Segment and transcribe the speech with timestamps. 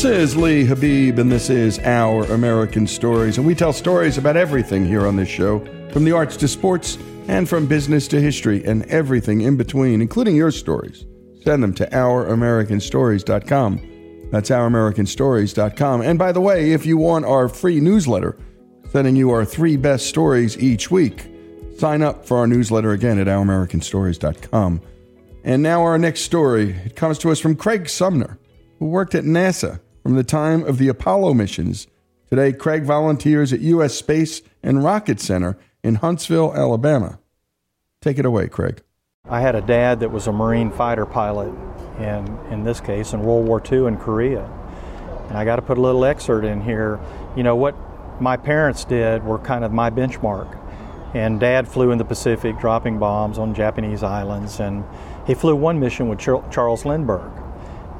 [0.00, 3.36] This is Lee Habeeb, and this is Our American Stories.
[3.36, 5.58] And we tell stories about everything here on this show
[5.92, 6.96] from the arts to sports,
[7.28, 11.04] and from business to history, and everything in between, including your stories.
[11.44, 14.28] Send them to OurAmericanStories.com.
[14.30, 16.00] That's OurAmericanStories.com.
[16.00, 18.38] And by the way, if you want our free newsletter,
[18.90, 21.26] sending you our three best stories each week,
[21.76, 24.80] sign up for our newsletter again at OurAmericanStories.com.
[25.44, 26.70] And now our next story.
[26.86, 28.38] It comes to us from Craig Sumner,
[28.78, 31.86] who worked at NASA from the time of the Apollo missions.
[32.28, 33.94] Today, Craig volunteers at U.S.
[33.94, 37.18] Space and Rocket Center in Huntsville, Alabama.
[38.00, 38.82] Take it away, Craig.
[39.28, 41.52] I had a dad that was a Marine fighter pilot,
[41.98, 44.44] and in this case, in World War II in Korea.
[45.28, 46.98] And I got to put a little excerpt in here.
[47.36, 47.76] You know, what
[48.20, 50.56] my parents did were kind of my benchmark.
[51.14, 54.84] And dad flew in the Pacific dropping bombs on Japanese islands, and
[55.26, 57.32] he flew one mission with Charles Lindbergh,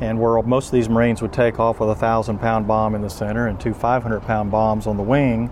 [0.01, 3.03] and where most of these Marines would take off with a thousand pound bomb in
[3.03, 5.51] the center and two 500 pound bombs on the wing,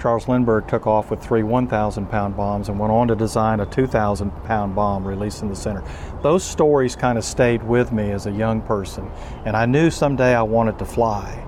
[0.00, 3.66] Charles Lindbergh took off with three 1,000 pound bombs and went on to design a
[3.66, 5.82] 2,000 pound bomb released in the center.
[6.22, 9.10] Those stories kind of stayed with me as a young person,
[9.46, 11.42] and I knew someday I wanted to fly.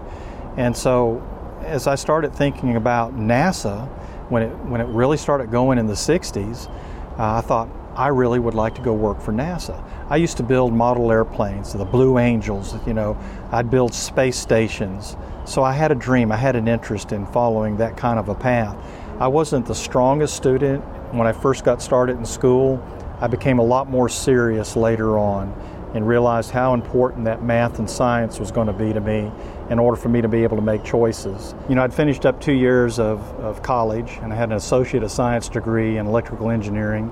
[0.57, 1.23] And so,
[1.63, 3.89] as I started thinking about NASA,
[4.31, 6.71] when it, when it really started going in the 60s,
[7.19, 9.83] uh, I thought, I really would like to go work for NASA.
[10.11, 13.17] I used to build model airplanes, the Blue Angels, you know,
[13.51, 15.17] I'd build space stations.
[15.47, 18.35] So I had a dream, I had an interest in following that kind of a
[18.35, 18.77] path.
[19.19, 22.85] I wasn't the strongest student when I first got started in school.
[23.21, 25.55] I became a lot more serious later on
[25.95, 29.33] and realized how important that math and science was going to be to me
[29.71, 31.55] in order for me to be able to make choices.
[31.71, 35.03] You know, I'd finished up two years of, of college and I had an Associate
[35.03, 37.11] of Science degree in electrical engineering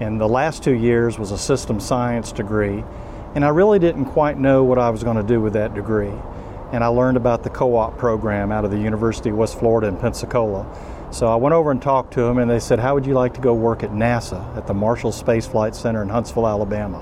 [0.00, 2.84] and the last two years was a system science degree.
[3.34, 6.12] And I really didn't quite know what I was going to do with that degree.
[6.72, 9.88] And I learned about the co op program out of the University of West Florida
[9.88, 10.66] in Pensacola.
[11.10, 13.34] So I went over and talked to them, and they said, How would you like
[13.34, 17.00] to go work at NASA at the Marshall Space Flight Center in Huntsville, Alabama?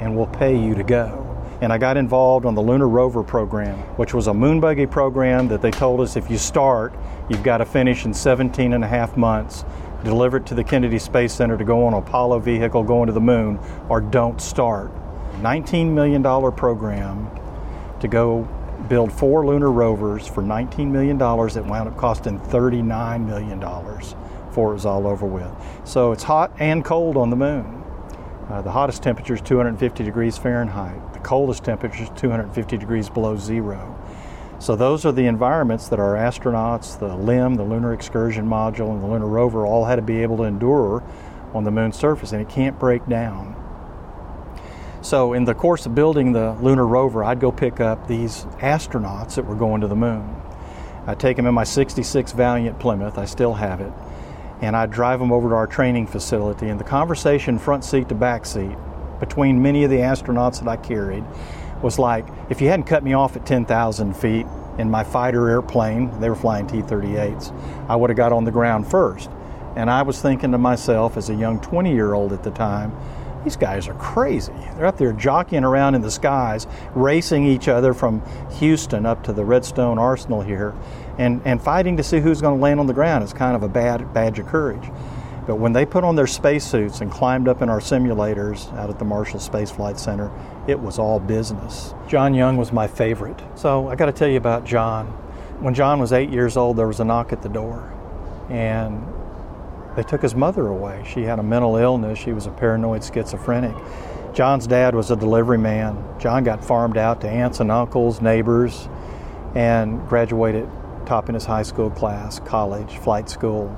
[0.00, 1.20] And we'll pay you to go.
[1.60, 5.48] And I got involved on the Lunar Rover program, which was a moon buggy program
[5.48, 6.94] that they told us if you start,
[7.28, 9.64] you've got to finish in 17 and a half months
[10.04, 13.20] deliver it to the Kennedy Space Center to go on Apollo vehicle going to the
[13.20, 14.92] moon, or don't start.
[15.40, 16.22] $19 million
[16.52, 17.28] program
[18.00, 18.42] to go
[18.88, 23.58] build four lunar rovers for $19 million that wound up costing $39 million
[24.46, 25.50] before it was all over with.
[25.84, 27.82] So it's hot and cold on the moon.
[28.48, 31.14] Uh, the hottest temperature is 250 degrees Fahrenheit.
[31.14, 33.98] The coldest temperature is 250 degrees below zero.
[34.64, 39.02] So those are the environments that our astronauts, the LEM, the Lunar Excursion Module, and
[39.02, 41.02] the Lunar Rover all had to be able to endure
[41.52, 43.54] on the moon's surface, and it can't break down.
[45.02, 49.34] So in the course of building the Lunar Rover, I'd go pick up these astronauts
[49.34, 50.34] that were going to the moon.
[51.06, 53.92] I'd take them in my 66 Valiant Plymouth, I still have it,
[54.62, 58.14] and I'd drive them over to our training facility, and the conversation front seat to
[58.14, 58.78] back seat
[59.20, 61.24] between many of the astronauts that I carried
[61.84, 64.46] was like if you hadn't cut me off at 10,000 feet
[64.78, 67.52] in my fighter airplane, they were flying T 38s,
[67.88, 69.30] I would have got on the ground first.
[69.76, 72.92] And I was thinking to myself as a young 20 year old at the time,
[73.44, 74.52] these guys are crazy.
[74.76, 78.22] They're up there jockeying around in the skies, racing each other from
[78.58, 80.74] Houston up to the Redstone Arsenal here,
[81.18, 83.22] and, and fighting to see who's going to land on the ground.
[83.22, 84.90] It's kind of a bad badge of courage.
[85.46, 88.98] But when they put on their spacesuits and climbed up in our simulators out at
[88.98, 90.30] the Marshall Space Flight Center,
[90.66, 91.94] it was all business.
[92.08, 93.40] John Young was my favorite.
[93.54, 95.06] So I got to tell you about John.
[95.60, 97.92] When John was eight years old, there was a knock at the door,
[98.48, 99.06] and
[99.96, 101.04] they took his mother away.
[101.06, 103.76] She had a mental illness, she was a paranoid schizophrenic.
[104.32, 106.02] John's dad was a delivery man.
[106.18, 108.88] John got farmed out to aunts and uncles, neighbors,
[109.54, 110.68] and graduated
[111.06, 113.68] top in his high school class, college, flight school,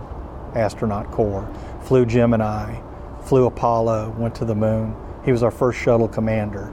[0.56, 1.48] astronaut corps,
[1.82, 2.80] flew Gemini,
[3.22, 4.96] flew Apollo, went to the moon.
[5.24, 6.72] He was our first shuttle commander.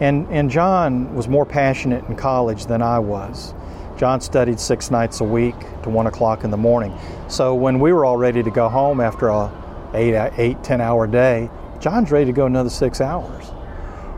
[0.00, 3.54] And, and John was more passionate in college than I was.
[3.96, 6.96] John studied six nights a week to one o'clock in the morning.
[7.28, 9.52] So when we were all ready to go home after a
[9.94, 13.52] eight, eight, ten hour day, John's ready to go another six hours.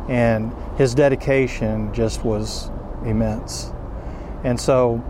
[0.08, 2.70] And his dedication just was
[3.05, 3.73] immense.
[4.44, 5.02] And so,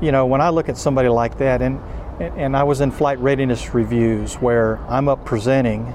[0.00, 1.80] you know, when I look at somebody like that, and
[2.20, 5.92] and I was in flight readiness reviews where I'm up presenting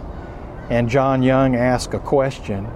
[0.69, 2.67] and John Young asks a question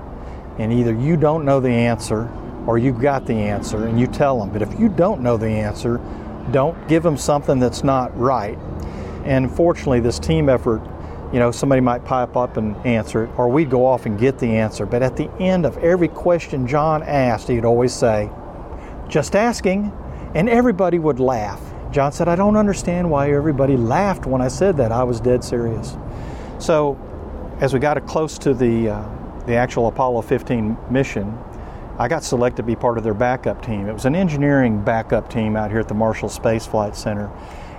[0.59, 2.29] and either you don't know the answer
[2.67, 4.51] or you've got the answer and you tell them.
[4.51, 5.99] But if you don't know the answer,
[6.51, 8.57] don't give them something that's not right.
[9.25, 10.81] And fortunately, this team effort,
[11.33, 14.39] you know, somebody might pipe up and answer it, or we'd go off and get
[14.39, 14.85] the answer.
[14.85, 18.29] But at the end of every question John asked, he'd always say,
[19.07, 19.91] just asking.
[20.33, 21.70] And everybody would laugh.
[21.91, 24.93] John said, I don't understand why everybody laughed when I said that.
[24.93, 25.97] I was dead serious.
[26.57, 26.97] So,
[27.59, 31.37] as we got close to the, uh, the actual Apollo 15 mission,
[31.99, 33.87] I got selected to be part of their backup team.
[33.87, 37.29] It was an engineering backup team out here at the Marshall Space Flight Center.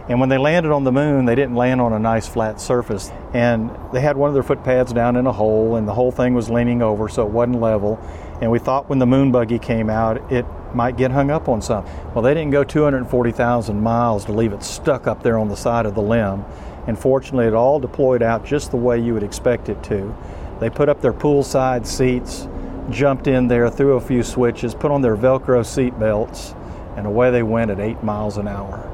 [0.08, 3.10] And when they landed on the moon, they didn't land on a nice flat surface.
[3.32, 6.10] And they had one of their foot pads down in a hole, and the whole
[6.10, 8.00] thing was leaning over, so it wasn't level.
[8.40, 10.44] And we thought when the moon buggy came out, it
[10.74, 11.92] might get hung up on something.
[12.12, 15.86] Well, they didn't go 240,000 miles to leave it stuck up there on the side
[15.86, 16.44] of the LEM.
[16.88, 20.14] And fortunately, it all deployed out just the way you would expect it to.
[20.58, 22.48] They put up their poolside seats,
[22.90, 26.56] jumped in there, threw a few switches, put on their Velcro seat belts,
[26.96, 28.91] and away they went at eight miles an hour.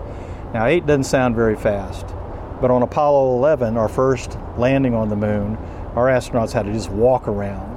[0.55, 2.07] Now, eight doesn't sound very fast,
[2.61, 5.57] but on Apollo 11, our first landing on the moon,
[5.95, 7.77] our astronauts had to just walk around.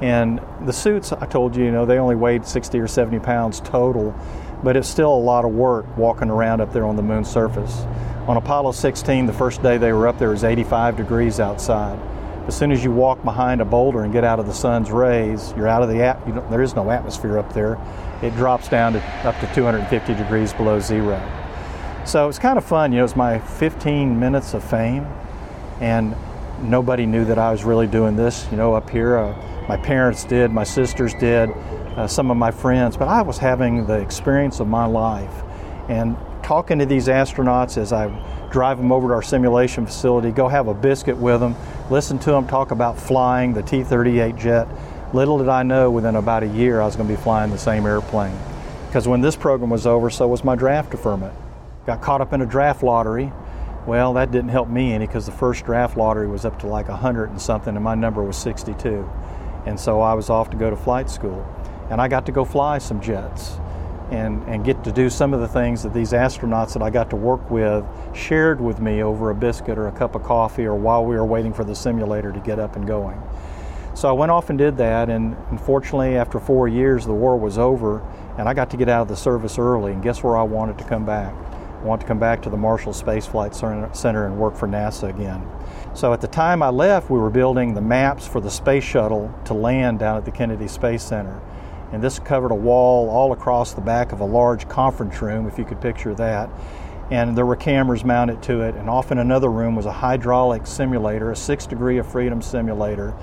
[0.00, 3.60] And the suits, I told you, you know, they only weighed 60 or 70 pounds
[3.60, 4.14] total,
[4.62, 7.84] but it's still a lot of work walking around up there on the moon's surface.
[8.26, 11.98] On Apollo 16, the first day they were up there, was 85 degrees outside.
[12.46, 15.52] As soon as you walk behind a boulder and get out of the sun's rays,
[15.56, 17.76] you're out of the at- there is no atmosphere up there.
[18.22, 21.20] It drops down to up to 250 degrees below zero.
[22.06, 22.92] So it's kind of fun.
[22.92, 25.04] You know, it's my 15 minutes of fame,
[25.80, 26.14] and
[26.62, 28.46] nobody knew that I was really doing this.
[28.52, 32.52] You know, up here, uh, my parents did, my sisters did, uh, some of my
[32.52, 35.42] friends, but I was having the experience of my life.
[35.88, 38.06] And talking to these astronauts as I
[38.52, 41.56] drive them over to our simulation facility, go have a biscuit with them,
[41.90, 44.68] listen to them talk about flying the T 38 jet.
[45.12, 47.58] Little did I know within about a year I was going to be flying the
[47.58, 48.38] same airplane.
[48.86, 51.34] Because when this program was over, so was my draft deferment
[51.86, 53.32] got caught up in a draft lottery.
[53.86, 56.88] Well, that didn't help me any because the first draft lottery was up to like
[56.88, 59.08] 100 and something, and my number was 62.
[59.64, 61.46] And so I was off to go to flight school.
[61.88, 63.58] And I got to go fly some jets
[64.10, 67.10] and, and get to do some of the things that these astronauts that I got
[67.10, 67.84] to work with
[68.14, 71.24] shared with me over a biscuit or a cup of coffee or while we were
[71.24, 73.20] waiting for the simulator to get up and going.
[73.94, 77.56] So I went off and did that, and unfortunately, after four years, the war was
[77.56, 78.06] over,
[78.36, 79.92] and I got to get out of the service early.
[79.92, 81.34] And guess where I wanted to come back?
[81.86, 85.46] Want to come back to the Marshall Space Flight Center and work for NASA again.
[85.94, 89.32] So at the time I left, we were building the maps for the space shuttle
[89.46, 91.40] to land down at the Kennedy Space Center.
[91.92, 95.58] And this covered a wall all across the back of a large conference room, if
[95.58, 96.50] you could picture that.
[97.10, 98.74] And there were cameras mounted to it.
[98.74, 103.14] And off in another room was a hydraulic simulator, a six degree of freedom simulator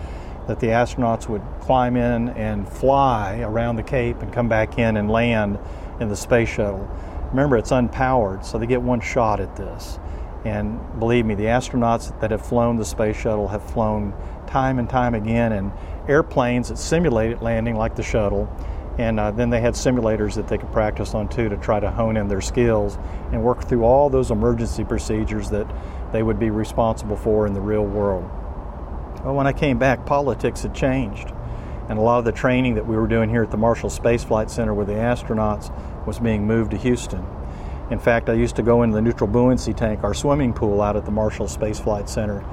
[0.48, 4.98] that the astronauts would climb in and fly around the Cape and come back in
[4.98, 5.60] and land
[6.00, 6.89] in the space shuttle.
[7.33, 9.97] Remember, it's unpowered, so they get one shot at this.
[10.45, 14.13] And believe me, the astronauts that have flown the space shuttle have flown
[14.45, 15.71] time and time again in
[16.07, 18.47] airplanes that simulated landing like the shuttle.
[19.00, 21.89] And uh, then they had simulators that they could practice on too to try to
[21.89, 23.00] hone in their skills
[23.31, 25.65] and work through all those emergency procedures that
[26.12, 28.29] they would be responsible for in the real world.
[29.24, 31.33] Well, when I came back, politics had changed.
[31.89, 34.24] And a lot of the training that we were doing here at the Marshall Space
[34.24, 35.74] Flight Center with the astronauts
[36.05, 37.25] was being moved to Houston.
[37.89, 40.95] In fact, I used to go into the neutral buoyancy tank, our swimming pool out
[40.95, 42.44] at the Marshall Space Flight Center.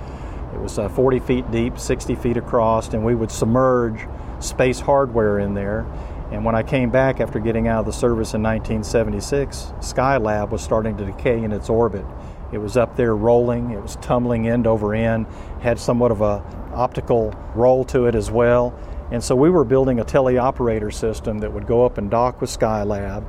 [0.55, 4.07] It was uh, 40 feet deep, 60 feet across, and we would submerge
[4.41, 5.87] space hardware in there.
[6.33, 10.63] And when I came back after getting out of the service in 1976, Skylab was
[10.63, 12.05] starting to decay in its orbit.
[12.53, 15.27] It was up there rolling, it was tumbling end over end,
[15.61, 16.43] had somewhat of a
[16.75, 18.79] optical roll to it as well.
[19.11, 22.51] And so we were building a teleoperator system that would go up and dock with
[22.51, 23.25] Skylab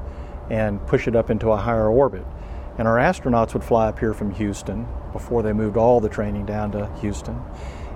[0.49, 2.25] and push it up into a higher orbit.
[2.77, 6.45] And our astronauts would fly up here from Houston before they moved all the training
[6.45, 7.41] down to Houston.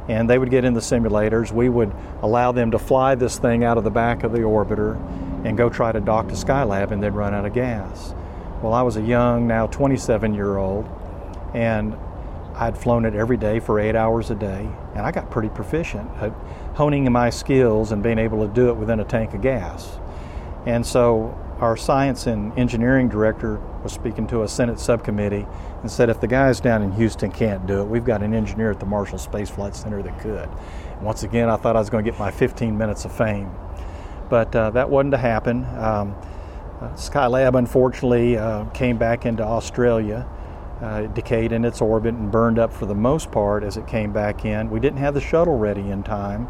[0.08, 1.52] And they would get in the simulators.
[1.52, 4.96] We would allow them to fly this thing out of the back of the orbiter
[5.46, 8.14] and go try to dock to Skylab and then run out of gas.
[8.62, 10.90] Well, I was a young, now 27 year old,
[11.54, 11.96] and
[12.56, 16.10] I'd flown it every day for eight hours a day, and I got pretty proficient
[16.22, 16.34] at
[16.76, 19.98] honing my skills and being able to do it within a tank of gas.
[20.66, 25.48] And so our science and engineering director was speaking to a Senate subcommittee
[25.82, 28.72] and said, if the guys down in Houston can't do it, we've got an engineer
[28.72, 30.50] at the Marshall Space Flight Center that could.
[30.50, 33.50] And once again, I thought I was going to get my 15 minutes of fame.
[34.30, 35.64] But uh, that wasn't to happen.
[35.78, 36.16] Um,
[36.82, 40.28] uh, Skylab, unfortunately, uh, came back into Australia
[40.82, 44.12] uh, decayed in its orbit and burned up for the most part as it came
[44.12, 44.70] back in.
[44.70, 46.48] We didn't have the shuttle ready in time,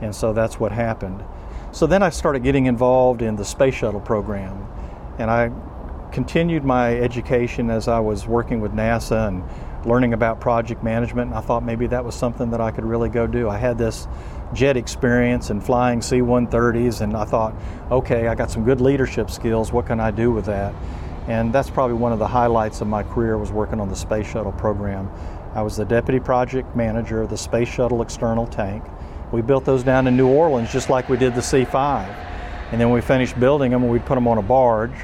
[0.00, 1.22] and so that's what happened.
[1.72, 4.66] So then I started getting involved in the space shuttle program,
[5.18, 5.50] and I
[6.12, 9.44] continued my education as I was working with NASA and
[9.86, 11.30] learning about project management.
[11.30, 13.48] And I thought maybe that was something that I could really go do.
[13.48, 14.08] I had this
[14.54, 17.54] jet experience and flying C 130s, and I thought,
[17.90, 19.72] okay, I got some good leadership skills.
[19.72, 20.74] What can I do with that?
[21.26, 24.26] And that's probably one of the highlights of my career was working on the space
[24.26, 25.10] shuttle program.
[25.54, 28.84] I was the deputy project manager of the space shuttle external tank.
[29.32, 32.04] We built those down in New Orleans just like we did the C5.
[32.70, 34.94] And then we finished building them, we'd put them on a barge,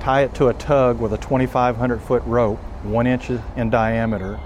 [0.00, 4.40] tie it to a tug with a 2,500 foot rope, one inch in diameter,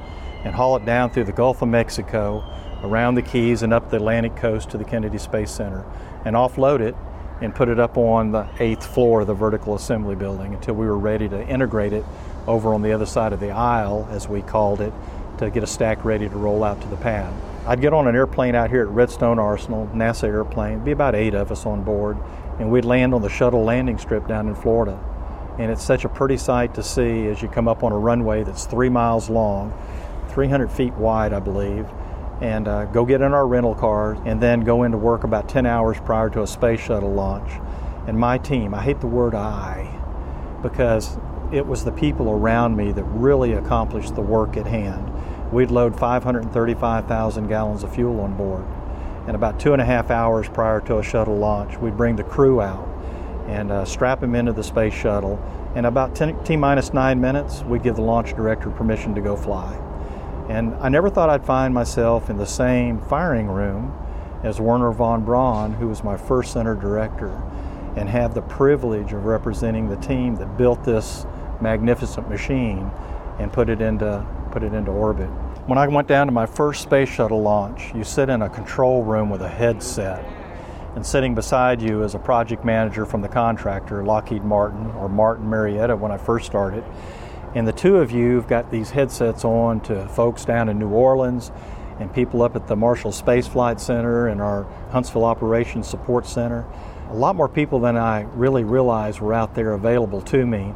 [0.44, 2.44] and haul it down through the Gulf of Mexico,
[2.82, 5.84] around the Keys, and up the Atlantic coast to the Kennedy Space Center,
[6.24, 6.94] and offload it
[7.40, 10.86] and put it up on the eighth floor of the vertical assembly building until we
[10.86, 12.04] were ready to integrate it
[12.46, 14.92] over on the other side of the aisle, as we called it,
[15.38, 17.32] to get a stack ready to roll out to the pad.
[17.66, 21.34] I'd get on an airplane out here at Redstone Arsenal, NASA airplane, be about eight
[21.34, 22.18] of us on board,
[22.58, 24.98] and we'd land on the shuttle landing strip down in Florida.
[25.58, 28.44] And it's such a pretty sight to see as you come up on a runway
[28.44, 29.72] that's three miles long,
[30.28, 31.86] 300 feet wide, I believe,
[32.40, 35.66] and uh, go get in our rental car and then go into work about 10
[35.66, 37.50] hours prior to a space shuttle launch.
[38.06, 40.00] And my team, I hate the word I
[40.62, 41.18] because
[41.52, 45.12] it was the people around me that really accomplished the work at hand.
[45.52, 48.64] We'd load 535,000 gallons of fuel on board.
[49.26, 52.24] And about two and a half hours prior to a shuttle launch, we'd bring the
[52.24, 52.88] crew out
[53.46, 55.38] and uh, strap them into the space shuttle.
[55.74, 59.36] And about 10 T minus nine minutes, we'd give the launch director permission to go
[59.36, 59.83] fly.
[60.48, 63.92] And I never thought I'd find myself in the same firing room
[64.42, 67.42] as Wernher von Braun, who was my first center director,
[67.96, 71.26] and have the privilege of representing the team that built this
[71.60, 72.90] magnificent machine
[73.38, 75.28] and put it into put it into orbit.
[75.66, 79.02] When I went down to my first space shuttle launch, you sit in a control
[79.02, 80.24] room with a headset,
[80.94, 85.48] and sitting beside you is a project manager from the contractor, Lockheed Martin or Martin
[85.48, 86.84] Marietta when I first started.
[87.54, 90.88] And the two of you have got these headsets on to folks down in New
[90.88, 91.52] Orleans
[92.00, 96.66] and people up at the Marshall Space Flight Center and our Huntsville Operations Support Center.
[97.11, 100.75] A lot more people than I really realized were out there available to me.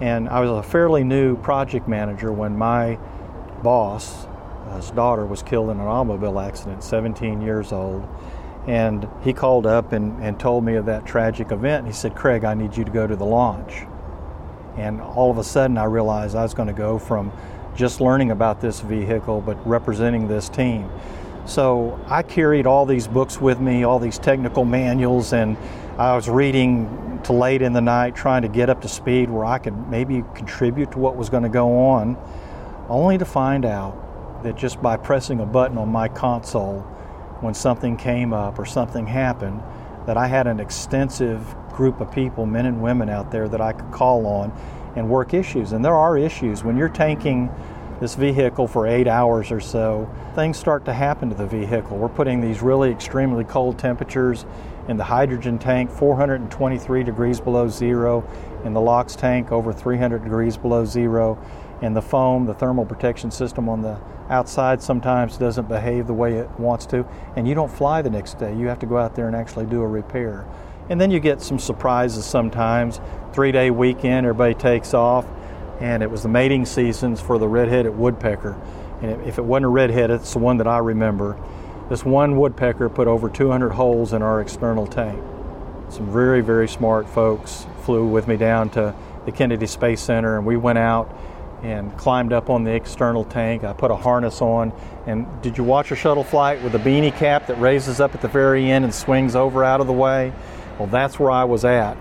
[0.00, 2.98] And I was a fairly new project manager when my
[3.64, 4.28] boss,
[4.76, 8.08] his daughter, was killed in an automobile accident, 17 years old.
[8.68, 11.88] And he called up and, and told me of that tragic event.
[11.88, 13.86] He said, Craig, I need you to go to the launch.
[14.76, 17.32] And all of a sudden, I realized I was going to go from
[17.74, 20.90] just learning about this vehicle, but representing this team.
[21.44, 25.56] So I carried all these books with me, all these technical manuals, and
[25.98, 29.44] I was reading to late in the night trying to get up to speed where
[29.44, 32.16] I could maybe contribute to what was going to go on,
[32.88, 36.80] only to find out that just by pressing a button on my console
[37.40, 39.62] when something came up or something happened,
[40.06, 43.72] that I had an extensive group of people, men and women out there that I
[43.72, 44.52] could call on
[44.96, 45.72] and work issues.
[45.72, 46.62] And there are issues.
[46.64, 47.50] When you're tanking
[48.00, 51.96] this vehicle for eight hours or so, things start to happen to the vehicle.
[51.96, 54.44] We're putting these really extremely cold temperatures
[54.88, 58.28] in the hydrogen tank, 423 degrees below zero,
[58.64, 61.38] in the LOX tank, over 300 degrees below zero.
[61.80, 63.98] And the foam, the thermal protection system on the
[64.28, 68.38] outside sometimes doesn't behave the way it wants to, and you don't fly the next
[68.38, 68.56] day.
[68.56, 70.46] You have to go out there and actually do a repair.
[70.88, 73.00] And then you get some surprises sometimes.
[73.32, 75.26] Three day weekend, everybody takes off,
[75.80, 78.60] and it was the mating seasons for the red-headed woodpecker.
[79.00, 81.36] And if it wasn't a redhead, it's the one that I remember.
[81.88, 85.22] This one woodpecker put over 200 holes in our external tank.
[85.88, 88.94] Some very, very smart folks flew with me down to
[89.26, 91.14] the Kennedy Space Center, and we went out
[91.62, 93.62] and climbed up on the external tank.
[93.62, 94.72] I put a harness on.
[95.06, 98.20] And did you watch a shuttle flight with a beanie cap that raises up at
[98.20, 100.32] the very end and swings over out of the way?
[100.82, 101.96] Well, that's where I was at,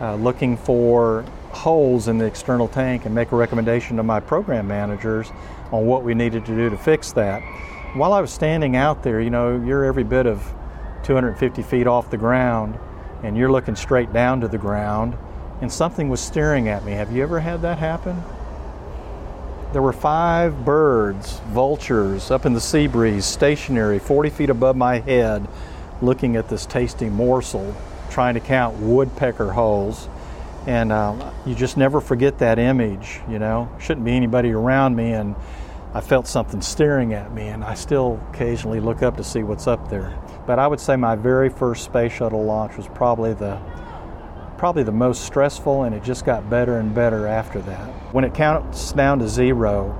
[0.00, 4.66] uh, looking for holes in the external tank and make a recommendation to my program
[4.66, 5.30] managers
[5.70, 7.42] on what we needed to do to fix that.
[7.92, 10.42] While I was standing out there, you know, you're every bit of
[11.02, 12.78] 250 feet off the ground
[13.22, 15.14] and you're looking straight down to the ground
[15.60, 16.92] and something was staring at me.
[16.92, 18.16] Have you ever had that happen?
[19.74, 25.00] There were five birds, vultures, up in the sea breeze, stationary, 40 feet above my
[25.00, 25.46] head,
[26.00, 27.76] looking at this tasty morsel
[28.12, 30.08] trying to count woodpecker holes.
[30.66, 33.68] And uh, you just never forget that image, you know.
[33.80, 35.34] Shouldn't be anybody around me, and
[35.92, 39.66] I felt something staring at me, and I still occasionally look up to see what's
[39.66, 40.16] up there.
[40.46, 43.58] But I would say my very first space shuttle launch was probably the
[44.56, 47.88] probably the most stressful, and it just got better and better after that.
[48.12, 49.98] When it counts down to zero,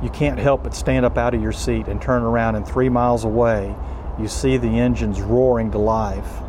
[0.00, 2.88] you can't help but stand up out of your seat and turn around, and three
[2.88, 3.74] miles away,
[4.20, 6.43] you see the engines roaring to life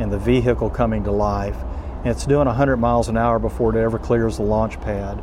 [0.00, 1.56] and the vehicle coming to life.
[1.98, 5.22] And it's doing 100 miles an hour before it ever clears the launch pad,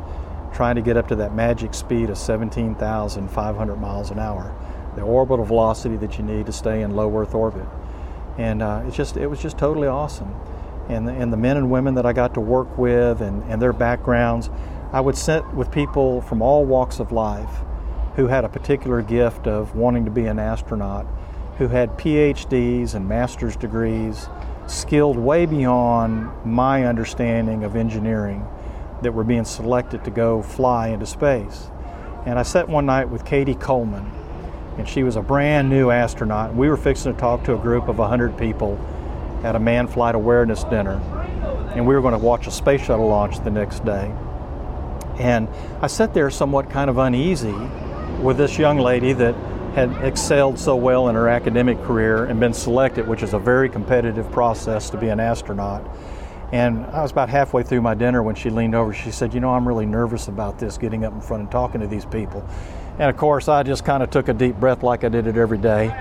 [0.54, 4.54] trying to get up to that magic speed of 17,500 miles an hour.
[4.94, 7.66] the orbital velocity that you need to stay in low Earth orbit.
[8.36, 10.34] And uh, it's just, it was just totally awesome.
[10.88, 13.60] And the, and the men and women that I got to work with and, and
[13.60, 14.48] their backgrounds,
[14.92, 17.50] I would sit with people from all walks of life
[18.16, 21.06] who had a particular gift of wanting to be an astronaut,
[21.58, 24.28] who had PhDs and master's degrees,
[24.68, 28.46] skilled way beyond my understanding of engineering,
[29.02, 31.70] that were being selected to go fly into space.
[32.26, 34.10] And I sat one night with Cady Coleman,
[34.76, 36.54] and she was a brand new astronaut.
[36.54, 38.78] We were fixing to talk to a group of 100 people
[39.44, 41.00] at a manned flight awareness dinner,
[41.74, 44.12] and we were going to watch a space shuttle launch the next day.
[45.18, 45.48] And
[45.80, 47.54] I sat there somewhat kind of uneasy
[48.20, 49.34] with this young lady that
[49.78, 53.68] had excelled so well in her academic career and been selected, which is a very
[53.68, 55.88] competitive process to be an astronaut.
[56.50, 58.92] And I was about halfway through my dinner when she leaned over.
[58.92, 61.80] She said, You know, I'm really nervous about this, getting up in front and talking
[61.80, 62.44] to these people.
[62.98, 65.36] And of course, I just kind of took a deep breath like I did it
[65.36, 65.94] every day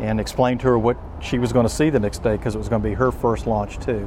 [0.00, 2.58] and explained to her what she was going to see the next day because it
[2.58, 4.06] was going to be her first launch, too.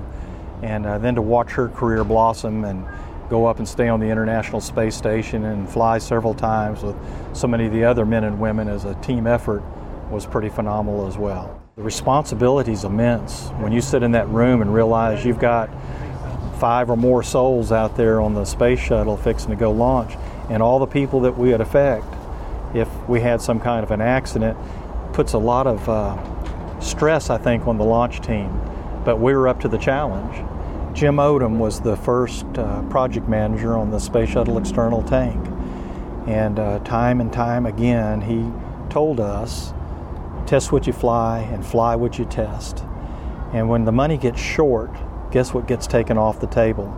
[0.61, 2.85] And uh, then to watch her career blossom and
[3.29, 6.95] go up and stay on the International Space Station and fly several times with
[7.33, 9.61] so many of the other men and women as a team effort
[10.09, 11.61] was pretty phenomenal as well.
[11.75, 15.69] The responsibility is immense when you sit in that room and realize you've got
[16.59, 20.15] five or more souls out there on the space shuttle fixing to go launch,
[20.49, 22.05] and all the people that we would affect
[22.73, 24.57] if we had some kind of an accident
[25.13, 28.49] puts a lot of uh, stress, I think, on the launch team.
[29.05, 30.35] But we were up to the challenge.
[30.97, 35.47] Jim Odom was the first uh, project manager on the Space Shuttle external tank.
[36.25, 38.51] And uh, time and time again, he
[38.89, 39.73] told us
[40.47, 42.83] test what you fly and fly what you test.
[43.53, 44.89] And when the money gets short,
[45.29, 46.91] guess what gets taken off the table?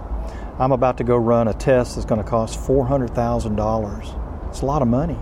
[0.60, 4.48] I'm about to go run a test that's going to cost $400,000.
[4.48, 5.20] It's a lot of money.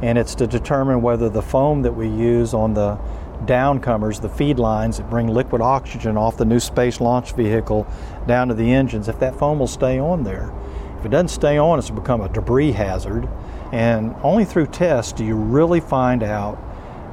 [0.00, 3.00] And it's to determine whether the foam that we use on the
[3.44, 7.86] downcomers, the feed lines that bring liquid oxygen off the new space launch vehicle
[8.26, 10.52] down to the engines, if that foam will stay on there.
[10.98, 13.28] If it doesn't stay on, it's become a debris hazard.
[13.72, 16.56] And only through tests do you really find out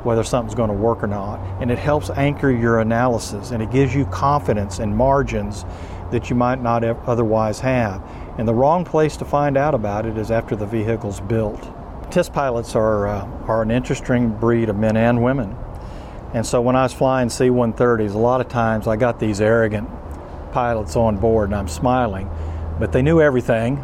[0.03, 1.39] whether something's going to work or not.
[1.61, 5.65] And it helps anchor your analysis and it gives you confidence and margins
[6.11, 8.03] that you might not otherwise have.
[8.37, 11.71] And the wrong place to find out about it is after the vehicle's built.
[12.11, 15.55] Test pilots are, uh, are an interesting breed of men and women.
[16.33, 19.39] And so when I was flying C 130s, a lot of times I got these
[19.39, 19.87] arrogant
[20.51, 22.29] pilots on board and I'm smiling,
[22.79, 23.77] but they knew everything.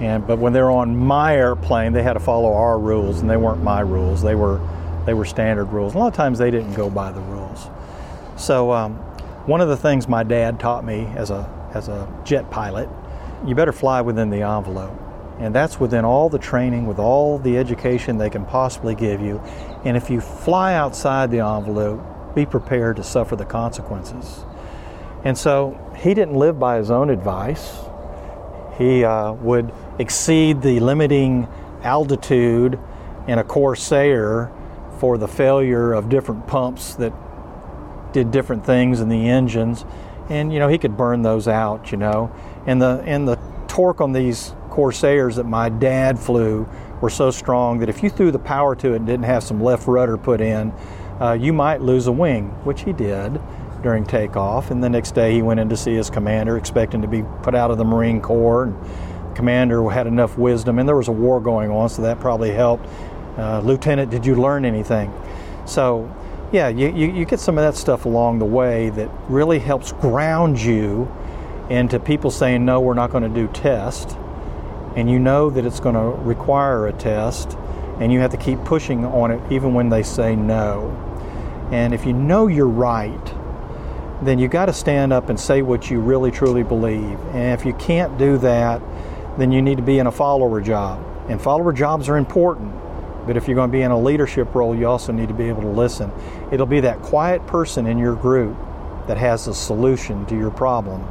[0.00, 3.38] And, but when they're on my airplane, they had to follow our rules, and they
[3.38, 4.20] weren't my rules.
[4.20, 4.60] They were
[5.06, 5.94] they were standard rules.
[5.94, 7.68] A lot of times they didn't go by the rules.
[8.36, 8.94] So um,
[9.46, 12.88] one of the things my dad taught me as a as a jet pilot,
[13.46, 14.92] you better fly within the envelope.
[15.38, 19.42] And that's within all the training, with all the education they can possibly give you.
[19.86, 24.44] And if you fly outside the envelope, be prepared to suffer the consequences.
[25.22, 27.78] And so he didn't live by his own advice.
[28.78, 31.46] He uh, would exceed the limiting
[31.82, 32.80] altitude
[33.28, 34.50] in a Corsair
[34.98, 37.12] for the failure of different pumps that
[38.12, 39.84] did different things in the engines
[40.28, 42.34] and you know he could burn those out you know
[42.66, 43.36] and the and the
[43.68, 46.66] torque on these corsairs that my dad flew
[47.00, 49.62] were so strong that if you threw the power to it and didn't have some
[49.62, 50.72] left rudder put in
[51.20, 53.40] uh, you might lose a wing which he did
[53.82, 57.08] during takeoff and the next day he went in to see his commander expecting to
[57.08, 58.74] be put out of the marine corps and
[59.30, 62.50] the commander had enough wisdom and there was a war going on so that probably
[62.50, 62.88] helped
[63.36, 65.12] uh, Lieutenant, did you learn anything?
[65.66, 66.10] So,
[66.52, 69.92] yeah, you, you, you, get some of that stuff along the way that really helps
[69.92, 71.10] ground you
[71.68, 74.16] into people saying, no, we're not going to do test.
[74.96, 77.56] And you know that it's going to require a test,
[78.00, 80.90] and you have to keep pushing on it even when they say no.
[81.70, 83.34] And if you know you're right,
[84.22, 87.20] then you got to stand up and say what you really truly believe.
[87.34, 88.80] And if you can't do that,
[89.38, 91.04] then you need to be in a follower job.
[91.28, 92.72] And follower jobs are important
[93.26, 95.48] but if you're going to be in a leadership role, you also need to be
[95.48, 96.12] able to listen.
[96.52, 98.56] It'll be that quiet person in your group
[99.08, 101.04] that has a solution to your problem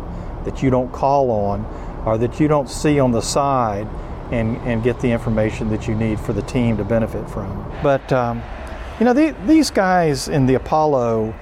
[0.45, 1.63] that you don't call on
[2.05, 3.87] or that you don't see on the side
[4.31, 7.71] and, and get the information that you need for the team to benefit from.
[7.83, 8.41] But, um,
[8.99, 11.33] you know, the, these guys in the Apollo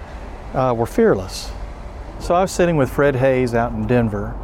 [0.54, 1.52] uh, were fearless.
[2.19, 4.36] So I was sitting with Fred Haise out in Denver,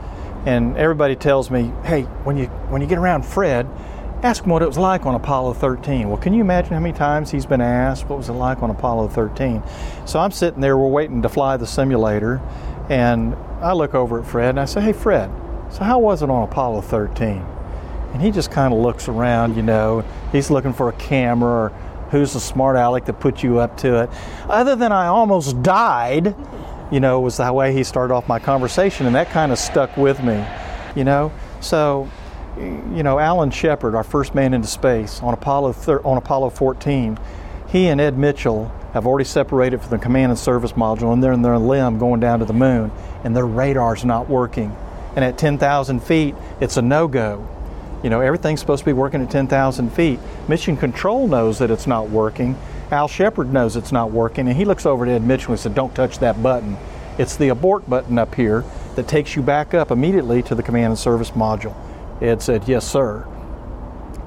[0.45, 3.67] and everybody tells me, hey, when you, when you get around Fred,
[4.23, 6.09] ask him what it was like on Apollo 13.
[6.09, 8.69] Well, can you imagine how many times he's been asked what was it like on
[8.69, 9.63] Apollo 13?
[10.05, 12.41] So I'm sitting there, we're waiting to fly the simulator,
[12.89, 15.31] and I look over at Fred and I say, Hey, Fred,
[15.69, 17.45] so how was it on Apollo 13?
[18.13, 21.69] And he just kind of looks around, you know, he's looking for a camera or
[22.11, 24.09] who's the smart aleck that put you up to it?
[24.49, 26.35] Other than I almost died,
[26.91, 29.95] you know, was the way he started off my conversation, and that kind of stuck
[29.95, 30.43] with me,
[30.95, 31.31] you know.
[31.61, 32.09] So,
[32.57, 37.17] you know, Alan Shepard, our first man into space on Apollo thir- on Apollo 14,
[37.67, 41.31] he and Ed Mitchell have already separated from the command and service module, and they're
[41.31, 42.91] in their LEM going down to the moon,
[43.23, 44.75] and their radar's not working.
[45.15, 47.47] And at 10,000 feet, it's a no-go.
[48.03, 50.19] You know, everything's supposed to be working at 10,000 feet.
[50.47, 52.57] Mission Control knows that it's not working.
[52.91, 55.75] Al Shepard knows it's not working, and he looks over at Ed Mitchell and said,
[55.75, 56.77] Don't touch that button.
[57.17, 58.63] It's the abort button up here
[58.95, 61.75] that takes you back up immediately to the command and service module.
[62.21, 63.27] Ed said, Yes, sir.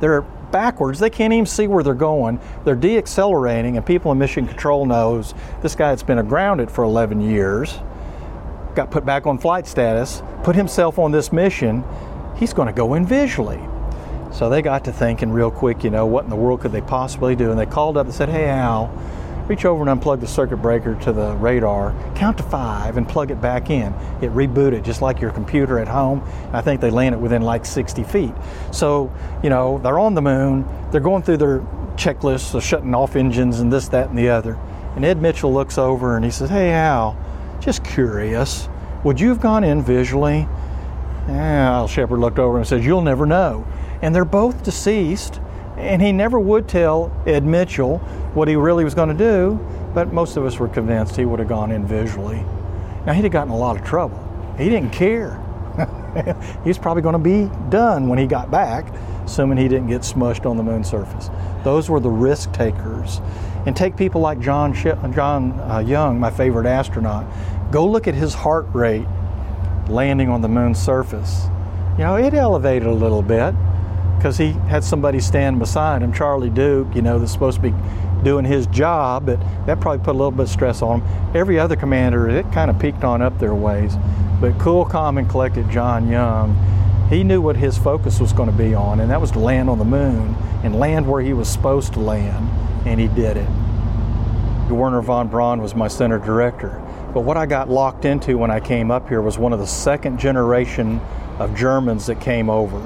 [0.00, 0.98] They're backwards.
[0.98, 2.38] They can't even see where they're going.
[2.64, 7.22] They're deaccelerating, and people in mission control knows this guy that's been grounded for 11
[7.22, 7.78] years,
[8.74, 11.84] got put back on flight status, put himself on this mission.
[12.36, 13.60] He's going to go in visually.
[14.32, 16.80] So they got to thinking real quick, you know, what in the world could they
[16.80, 17.50] possibly do?
[17.50, 18.90] And they called up and said, Hey, Al,
[19.46, 23.30] reach over and unplug the circuit breaker to the radar, count to five, and plug
[23.30, 23.92] it back in.
[24.22, 26.22] It rebooted just like your computer at home.
[26.52, 28.32] I think they landed within like 60 feet.
[28.72, 31.58] So, you know, they're on the moon, they're going through their
[31.96, 34.58] checklists of shutting off engines and this, that, and the other.
[34.96, 37.16] And Ed Mitchell looks over and he says, Hey, Al,
[37.62, 38.68] just curious,
[39.04, 40.46] would you have gone in visually?
[41.28, 43.66] Eh, Al Shepard looked over and said, You'll never know
[44.02, 45.40] and they're both deceased.
[45.78, 47.98] And he never would tell Ed Mitchell
[48.34, 49.58] what he really was going to do,
[49.94, 52.44] but most of us were convinced he would have gone in visually.
[53.06, 54.18] Now, he'd have gotten a lot of trouble.
[54.58, 55.40] He didn't care.
[56.64, 58.86] He's probably going to be done when he got back,
[59.24, 61.30] assuming he didn't get smushed on the moon surface.
[61.64, 63.20] Those were the risk takers.
[63.66, 67.26] And take people like John, John uh, Young, my favorite astronaut.
[67.70, 69.06] Go look at his heart rate
[69.88, 71.44] landing on the moon's surface.
[71.98, 73.54] You know, it elevated a little bit,
[74.16, 77.74] because he had somebody stand beside him, Charlie Duke, you know, that's supposed to be
[78.22, 81.36] doing his job, but that probably put a little bit of stress on him.
[81.36, 83.96] Every other commander, it kind of peaked on up their ways.
[84.40, 86.56] But cool, calm, and collected John Young,
[87.10, 89.68] he knew what his focus was going to be on, and that was to land
[89.68, 92.48] on the moon and land where he was supposed to land,
[92.86, 93.48] and he did it.
[94.70, 96.80] Wernher von Braun was my center director.
[97.12, 99.66] But what I got locked into when I came up here was one of the
[99.66, 100.98] second generation
[101.38, 102.80] of Germans that came over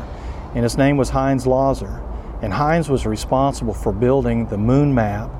[0.57, 2.03] and his name was Heinz Lauser.
[2.41, 5.31] And Heinz was responsible for building the moon map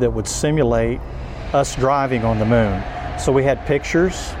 [0.00, 1.00] that would simulate
[1.52, 2.82] us driving on the moon.
[3.20, 4.32] So we had pictures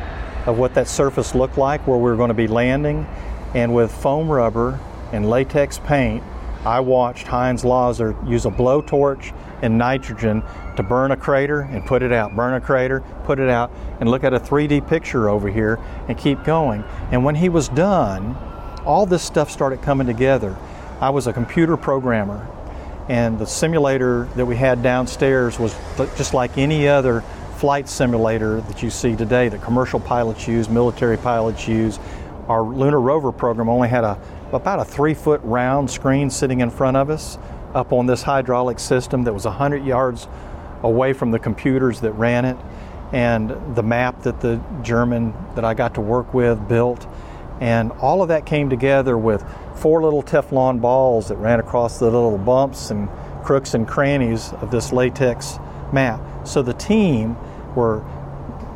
[0.44, 3.06] of what that surface looked like where we were going to be landing,
[3.54, 4.80] and with foam rubber
[5.12, 6.24] and latex paint,
[6.64, 10.42] I watched Heinz Lauser use a blowtorch and nitrogen
[10.76, 14.10] to burn a crater and put it out, burn a crater, put it out, and
[14.10, 16.84] look at a 3D picture over here and keep going.
[17.10, 18.36] And when he was done,
[18.84, 20.56] all this stuff started coming together.
[21.00, 22.46] I was a computer programmer,
[23.08, 25.74] and the simulator that we had downstairs was
[26.16, 27.22] just like any other
[27.56, 31.98] flight simulator that you see today that commercial pilots use, military pilots use.
[32.48, 34.18] Our lunar rover program only had a
[34.52, 37.36] about a three foot round screen sitting in front of us
[37.78, 40.28] up on this hydraulic system that was 100 yards
[40.82, 42.56] away from the computers that ran it
[43.12, 47.06] and the map that the German that I got to work with built
[47.60, 49.44] and all of that came together with
[49.76, 53.08] four little Teflon balls that ran across the little bumps and
[53.42, 55.58] crooks and crannies of this latex
[55.92, 56.20] map.
[56.46, 57.36] So the team
[57.74, 58.04] were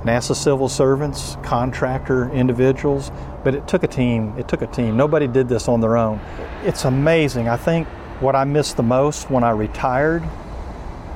[0.05, 3.13] NASA civil servants, contractor individuals,
[3.45, 4.35] but it took a team.
[4.37, 4.97] It took a team.
[4.97, 6.21] Nobody did this on their own.
[6.65, 7.49] It's amazing.
[7.49, 7.87] I think
[8.23, 10.23] what I missed the most when I retired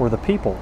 [0.01, 0.55] were the people.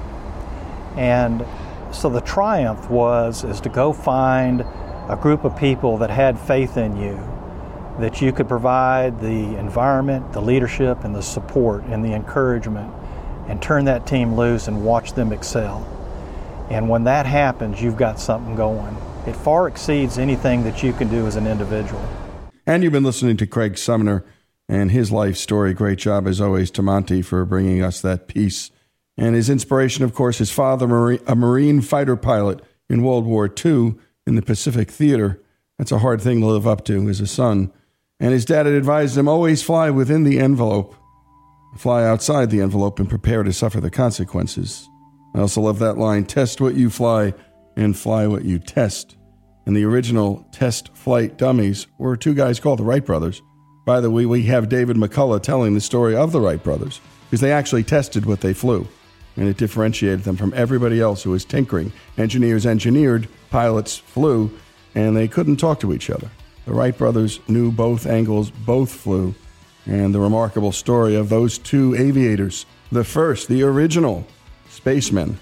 [0.95, 1.43] And
[1.91, 4.61] so the triumph was is to go find
[5.09, 7.15] a group of people that had faith in you,
[7.99, 12.93] that you could provide the environment, the leadership, and the support and the encouragement,
[13.47, 15.83] and turn that team loose and watch them excel.
[16.69, 18.95] And when that happens, you've got something going.
[19.25, 22.07] It far exceeds anything that you can do as an individual.
[22.67, 24.25] And you've been listening to Craig Sumner
[24.67, 25.73] and his life story.
[25.73, 28.71] Great job, as always, to Monty for bringing us that piece.
[29.17, 33.95] And his inspiration, of course, his father, a Marine fighter pilot in World War II,
[34.27, 35.41] in the Pacific Theater.
[35.77, 37.71] That's a hard thing to live up to as a son.
[38.19, 40.95] And his dad had advised him always fly within the envelope,
[41.77, 44.87] fly outside the envelope, and prepare to suffer the consequences.
[45.35, 47.33] I also love that line test what you fly
[47.75, 49.17] and fly what you test.
[49.65, 53.41] And the original test flight dummies were two guys called the Wright brothers.
[53.85, 57.39] By the way, we have David McCullough telling the story of the Wright brothers because
[57.39, 58.87] they actually tested what they flew
[59.37, 61.91] and it differentiated them from everybody else who was tinkering.
[62.17, 64.49] Engineers engineered, pilots flew,
[64.95, 66.29] and they couldn't talk to each other.
[66.65, 69.35] The Wright brothers knew both angles, both flew,
[69.85, 74.25] and the remarkable story of those two aviators, the first, the original
[74.69, 75.37] Spacemen,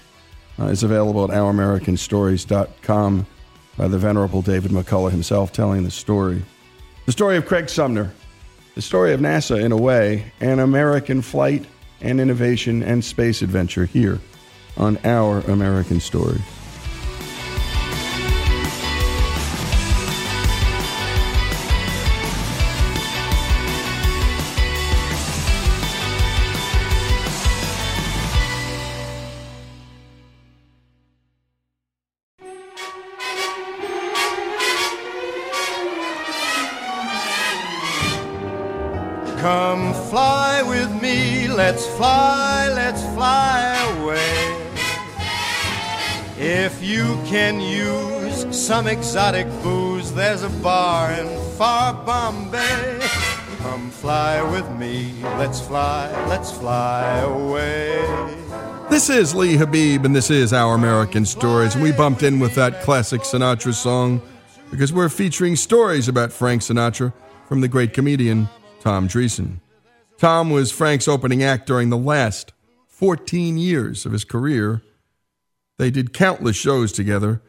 [0.58, 3.26] uh, is available at OurAmericanStories.com
[3.76, 6.42] by the Venerable David McCullough himself telling the story.
[7.06, 8.12] The story of Craig Sumner,
[8.74, 11.64] the story of NASA in a way, and American flight
[12.00, 14.20] and innovation and space adventure here
[14.76, 16.40] on Our American Story.
[48.84, 52.98] Some exotic booze, there's a bar in far Bombay.
[53.60, 58.04] Come fly with me, let's fly, let's fly away.
[58.90, 61.74] This is Lee Habeeb, and this is Our American Stories.
[61.74, 64.20] We bumped in with that classic Sinatra song
[64.70, 67.14] because we're featuring stories about Frank Sinatra
[67.48, 69.60] from the great comedian Tom Dreesen.
[70.18, 72.52] Tom was Frank's opening act during the last
[72.88, 74.82] 14 years of his career.
[75.78, 77.40] They did countless shows together.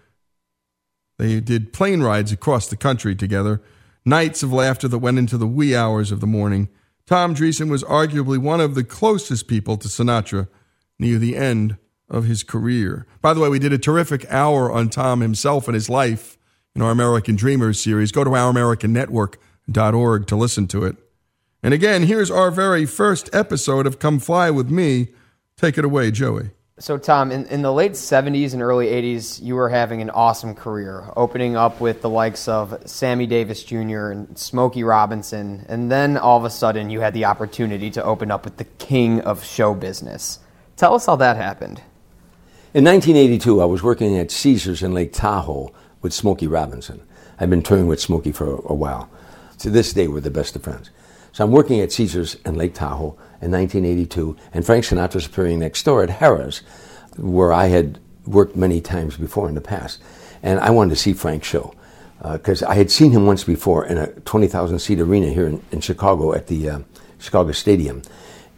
[1.18, 3.62] They did plane rides across the country together,
[4.04, 6.70] nights of laughter that went into the wee hours of the morning.
[7.06, 10.48] Tom Dreesen was arguably one of the closest people to Sinatra
[11.00, 11.78] near the end
[12.10, 13.06] of his career.
[13.22, 16.38] By the way, we did a terrific hour on Tom himself and his life
[16.76, 18.12] in our American Dreamers series.
[18.12, 20.98] Go to ouramericannetwork.org to listen to it.
[21.64, 25.10] And again, here's our very first episode of Come Fly With Me.
[25.58, 26.52] Take it away, Joey.
[26.78, 30.54] So, Tom, in, in the late 70s and early 80s, you were having an awesome
[30.54, 34.10] career, opening up with the likes of Sammy Davis Jr.
[34.10, 38.30] and Smokey Robinson, and then all of a sudden you had the opportunity to open
[38.30, 40.40] up with the king of show business.
[40.76, 41.82] Tell us how that happened.
[42.74, 47.02] In 1982, I was working at Caesars in Lake Tahoe with Smokey Robinson.
[47.40, 49.10] I've been touring with Smokey for a, while.
[49.60, 50.90] To this day, we're the best of friends.
[51.32, 55.84] So I'm working at Caesars in Lake Tahoe in 1982, and Frank Sinatra's appearing next
[55.84, 56.64] door at Harrah's,
[57.16, 60.02] where I had worked many times before in the past.
[60.42, 61.76] And I wanted to see Frank's show
[62.22, 65.62] because uh, I had seen him once before in a 20,000 seat arena here in,
[65.72, 66.80] in Chicago at the uh,
[67.20, 68.02] Chicago Stadium.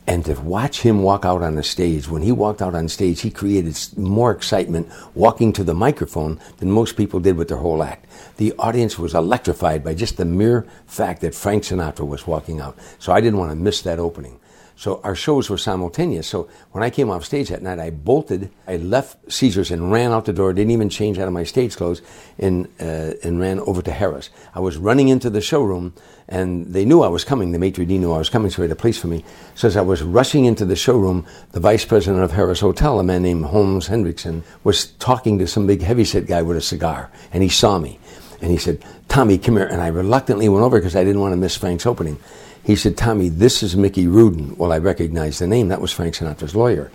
[0.09, 3.19] And to watch him walk out on the stage, when he walked out on stage,
[3.19, 7.83] he created more excitement walking to the microphone than most people did with their whole
[7.83, 8.05] act.
[8.37, 12.77] The audience was electrified by just the mere fact that Frank Sinatra was walking out.
[12.99, 14.39] So I didn't want to miss that opening.
[14.77, 16.27] So our shows were simultaneous.
[16.27, 20.11] So when I came off stage that night, I bolted, I left Caesars and ran
[20.11, 22.03] out the door, didn't even change out of my stage clothes,
[22.37, 24.29] and, uh, and ran over to Harrah's.
[24.53, 25.95] I was running into the showroom,
[26.29, 27.53] and they knew I was coming.
[27.53, 29.25] The maitre d' knew I was coming, so he had a place for me.
[29.55, 33.03] So as I was rushing into the showroom, the vice president of Harrah's Hotel, a
[33.03, 37.41] man named Holmes Hendrickson, was talking to some big heavyset guy with a cigar, and
[37.41, 37.99] he saw me.
[38.41, 39.65] And he said, Tommy, come here.
[39.65, 42.19] And I reluctantly went over because I didn't want to miss Frank's opening.
[42.67, 44.57] He said, Tommy, this is Mickey Rudin.
[44.57, 45.69] Well, I recognized the name.
[45.69, 46.91] That was Frank Sinatra's lawyer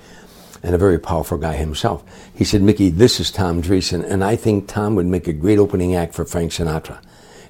[0.62, 2.04] and a very powerful guy himself.
[2.34, 5.58] He said, Mickey, this is Tom Dreesen, and I think Tom would make a great
[5.58, 7.02] opening act for Frank Sinatra.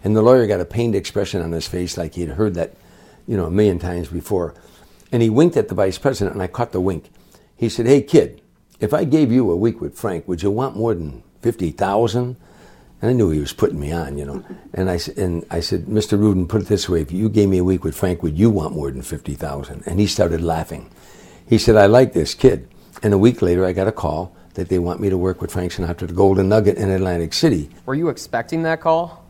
[0.05, 2.75] And the lawyer got a pained expression on his face like he'd heard that,
[3.27, 4.55] you know, a million times before.
[5.11, 7.11] And he winked at the vice president, and I caught the wink.
[7.57, 8.41] He said, Hey, kid,
[8.79, 12.37] if I gave you a week with Frank, would you want more than 50,000?
[13.03, 14.45] And I knew he was putting me on, you know.
[14.73, 16.17] And I, and I said, Mr.
[16.17, 17.01] Rudin, put it this way.
[17.03, 19.99] If you gave me a week with Frank, would you want more than 50000 And
[19.99, 20.89] he started laughing.
[21.45, 22.69] He said, I like this kid.
[23.03, 25.51] And a week later, I got a call that they want me to work with
[25.51, 27.71] Frank Sinatra the Golden Nugget in Atlantic City.
[27.87, 29.25] Were you expecting that call?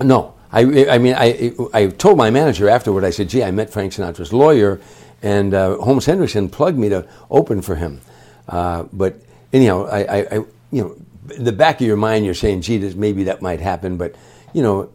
[0.00, 0.34] No.
[0.52, 3.94] I, I mean, I, I told my manager afterward, I said, gee, I met Frank
[3.94, 4.80] Sinatra's lawyer,
[5.22, 8.02] and uh, Holmes Henderson plugged me to open for him.
[8.46, 9.16] Uh, but
[9.52, 10.34] anyhow, I, I, I
[10.70, 10.96] you know,
[11.30, 13.96] in the back of your mind, you're saying, gee, this, maybe that might happen.
[13.96, 14.14] But,
[14.52, 14.90] you know,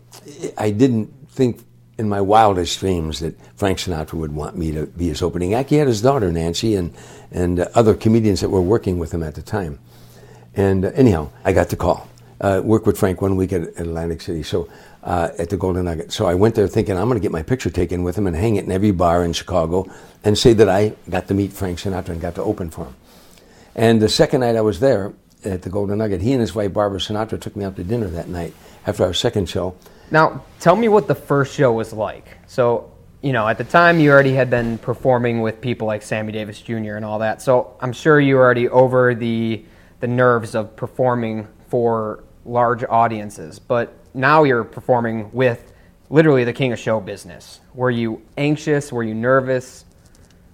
[0.57, 1.63] I didn't think
[1.97, 5.69] in my wildest dreams that Frank Sinatra would want me to be his opening act.
[5.69, 6.93] He had his daughter, Nancy, and,
[7.31, 9.79] and uh, other comedians that were working with him at the time.
[10.55, 12.07] And uh, anyhow, I got the call.
[12.39, 14.69] Uh, worked with Frank one week at, at Atlantic City, so
[15.03, 16.11] uh, at the Golden Nugget.
[16.11, 18.35] So I went there thinking I'm going to get my picture taken with him and
[18.35, 19.89] hang it in every bar in Chicago
[20.23, 22.95] and say that I got to meet Frank Sinatra and got to open for him.
[23.75, 25.13] And the second night I was there,
[25.51, 26.21] at the Golden Nugget.
[26.21, 28.53] He and his wife Barbara Sinatra took me out to dinner that night
[28.85, 29.75] after our second show.
[30.11, 32.25] Now, tell me what the first show was like.
[32.47, 36.31] So, you know, at the time you already had been performing with people like Sammy
[36.31, 36.95] Davis Jr.
[36.95, 37.41] and all that.
[37.41, 39.65] So, I'm sure you were already over the
[39.99, 43.59] the nerves of performing for large audiences.
[43.59, 45.73] But now you're performing with
[46.09, 47.59] literally the king of show business.
[47.73, 48.91] Were you anxious?
[48.91, 49.85] Were you nervous?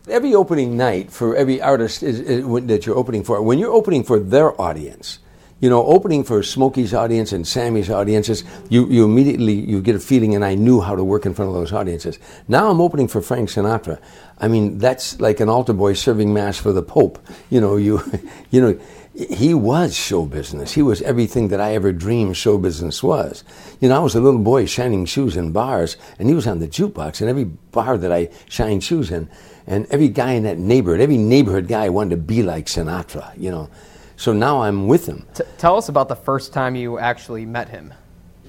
[0.09, 4.03] Every opening night for every artist is, is, that you're opening for, when you're opening
[4.03, 5.19] for their audience,
[5.59, 9.99] you know, opening for Smokey's audience and Sammy's audiences, you, you immediately you get a
[9.99, 12.19] feeling, and I knew how to work in front of those audiences.
[12.49, 14.01] Now I'm opening for Frank Sinatra.
[14.39, 17.17] I mean, that's like an altar boy serving mass for the Pope.
[17.49, 18.03] You know, you,
[18.51, 18.79] you know,
[19.15, 20.73] he was show business.
[20.73, 23.45] He was everything that I ever dreamed show business was.
[23.79, 26.59] You know, I was a little boy shining shoes in bars, and he was on
[26.59, 29.29] the jukebox in every bar that I shined shoes in.
[29.67, 33.49] And every guy in that neighborhood, every neighborhood guy wanted to be like Sinatra, you
[33.49, 33.69] know.
[34.15, 35.26] So now I'm with him.
[35.34, 37.93] T- tell us about the first time you actually met him.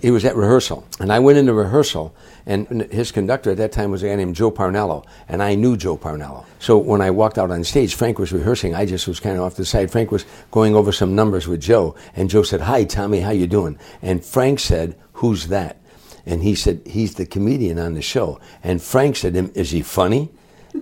[0.03, 3.90] It was at rehearsal, and I went into rehearsal, and his conductor at that time
[3.90, 6.44] was a guy named Joe Parnello, and I knew Joe Parnello.
[6.59, 8.74] So when I walked out on stage, Frank was rehearsing.
[8.74, 9.90] I just was kind of off the side.
[9.90, 13.46] Frank was going over some numbers with Joe, and Joe said, "Hi, Tommy, how you
[13.46, 15.79] doing?" And Frank said, "Who's that?"
[16.27, 20.29] And he said, "He's the comedian on the show." And Frank said, "Is he funny?"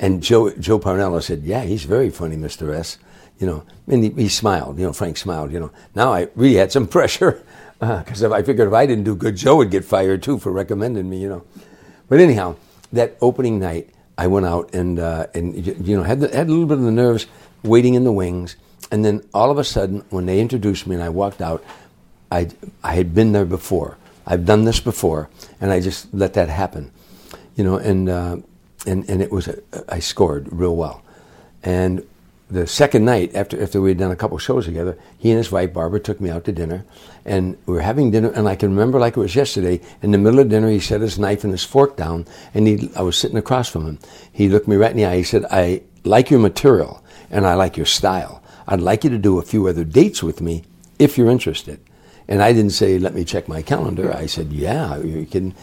[0.01, 2.75] And Joe Joe Parnello said, "Yeah, he's very funny, Mr.
[2.75, 2.99] S."
[3.39, 4.79] You know, and he, he smiled.
[4.79, 5.53] You know, Frank smiled.
[5.53, 7.43] You know, now I really had some pressure
[7.79, 10.53] because uh, I figured if I didn't do good, Joe would get fired too for
[10.53, 11.45] recommending me, you know.
[12.09, 12.57] But anyhow,
[12.93, 16.51] that opening night, I went out and uh, and you know had the, had a
[16.51, 17.27] little bit of the nerves,
[17.63, 18.57] waiting in the wings,
[18.91, 21.65] and then all of a sudden, when they introduced me and I walked out,
[22.31, 22.49] I
[22.85, 23.97] I had been there before.
[24.27, 25.29] I've done this before,
[25.61, 26.93] and I just let that happen,
[27.57, 27.77] you know.
[27.77, 28.37] And uh,
[28.87, 31.03] and and it was a, I scored real well,
[31.63, 32.07] and
[32.53, 35.51] the second night after after we had done a couple shows together, he and his
[35.51, 36.85] wife Barbara took me out to dinner,
[37.25, 38.31] and we were having dinner.
[38.31, 39.81] And I can remember like it was yesterday.
[40.03, 42.91] In the middle of dinner, he set his knife and his fork down, and he
[42.95, 43.99] I was sitting across from him.
[44.33, 45.17] He looked me right in the eye.
[45.17, 48.43] He said, "I like your material, and I like your style.
[48.69, 50.65] I'd like you to do a few other dates with me
[50.99, 51.81] if you're interested."
[52.29, 55.55] And I didn't say, "Let me check my calendar." I said, "Yeah, you can."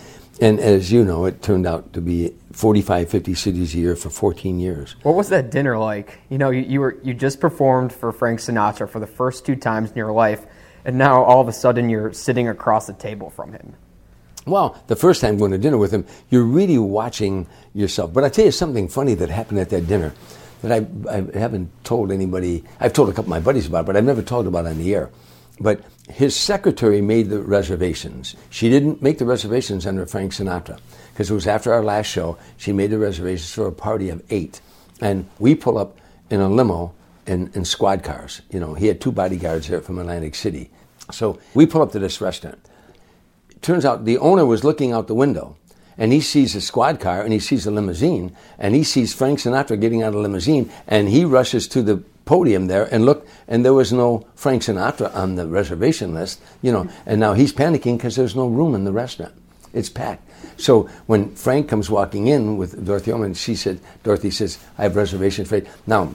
[0.41, 4.09] And as you know, it turned out to be 45, 50 cities a year for
[4.09, 4.95] 14 years.
[5.03, 6.19] What was that dinner like?
[6.29, 9.55] You know, you, you, were you just performed for Frank Sinatra for the first two
[9.55, 10.45] times in your life,
[10.83, 13.75] and now all of a sudden you're sitting across the table from him.
[14.45, 18.13] Well, the first time going to dinner with him, you're really watching yourself.
[18.13, 20.13] But I tell you something funny that happened at that dinner
[20.63, 22.63] that I, I haven't told anybody.
[22.79, 24.69] I've told a couple of my buddies about, it, but I've never talked about it
[24.69, 25.11] on the air.
[25.59, 28.35] But his secretary made the reservations.
[28.49, 30.79] She didn't make the reservations under Frank Sinatra
[31.19, 32.37] because it was after our last show.
[32.55, 34.61] She made the reservations for a party of eight.
[35.01, 35.97] And we pull up
[36.29, 36.93] in a limo
[37.27, 38.41] in, in squad cars.
[38.49, 40.69] You know, he had two bodyguards there from Atlantic City.
[41.11, 42.57] So we pull up to this restaurant.
[43.61, 45.57] Turns out the owner was looking out the window
[45.97, 49.39] and he sees a squad car and he sees a limousine and he sees Frank
[49.39, 53.27] Sinatra getting out of a limousine and he rushes to the podium there and look,
[53.45, 57.51] and there was no Frank Sinatra on the reservation list, you know, and now he's
[57.51, 59.33] panicking because there's no room in the restaurant.
[59.73, 60.28] It's packed.
[60.57, 64.95] So when Frank comes walking in with Dorothy Oman, she said, Dorothy says, I have
[64.95, 65.67] reservations for you.
[65.87, 66.13] Now,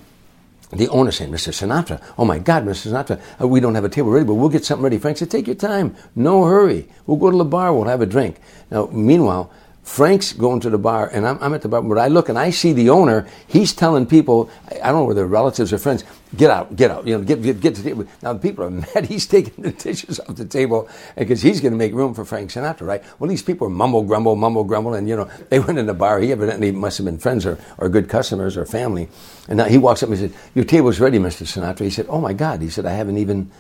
[0.73, 1.53] the owner said, Mr.
[1.53, 2.91] Sinatra, oh my God, Mr.
[2.91, 4.99] Sinatra, uh, we don't have a table ready, but we'll get something ready.
[4.99, 6.89] Frank said, take your time, no hurry.
[7.07, 8.37] We'll go to the bar, we'll have a drink.
[8.71, 9.53] Now, meanwhile,
[9.85, 12.39] Frank's going to the bar, and I'm, I'm, at the bar, but I look and
[12.39, 13.29] I see the owner.
[13.47, 17.19] He's telling people, I don't know whether relatives or friends, get out, get out, you
[17.19, 18.07] know, get, get, get to the table.
[18.23, 19.05] Now, the people are mad.
[19.05, 22.51] He's taking the dishes off the table because he's going to make room for Frank
[22.51, 23.05] Sinatra, right?
[23.19, 25.95] Well, these people are mumble, grumble, mumble, grumble, and, you know, they went in the
[25.95, 26.19] bar.
[26.19, 29.11] He evidently must have been friends or, or good customers or family.
[29.49, 31.45] And now he walks up and he said, Your table's ready, Mr.
[31.45, 31.81] Sinatra.
[31.81, 32.63] He said, Oh, my God.
[32.63, 33.51] He said, I haven't even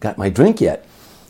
[0.00, 0.84] got my drink yet.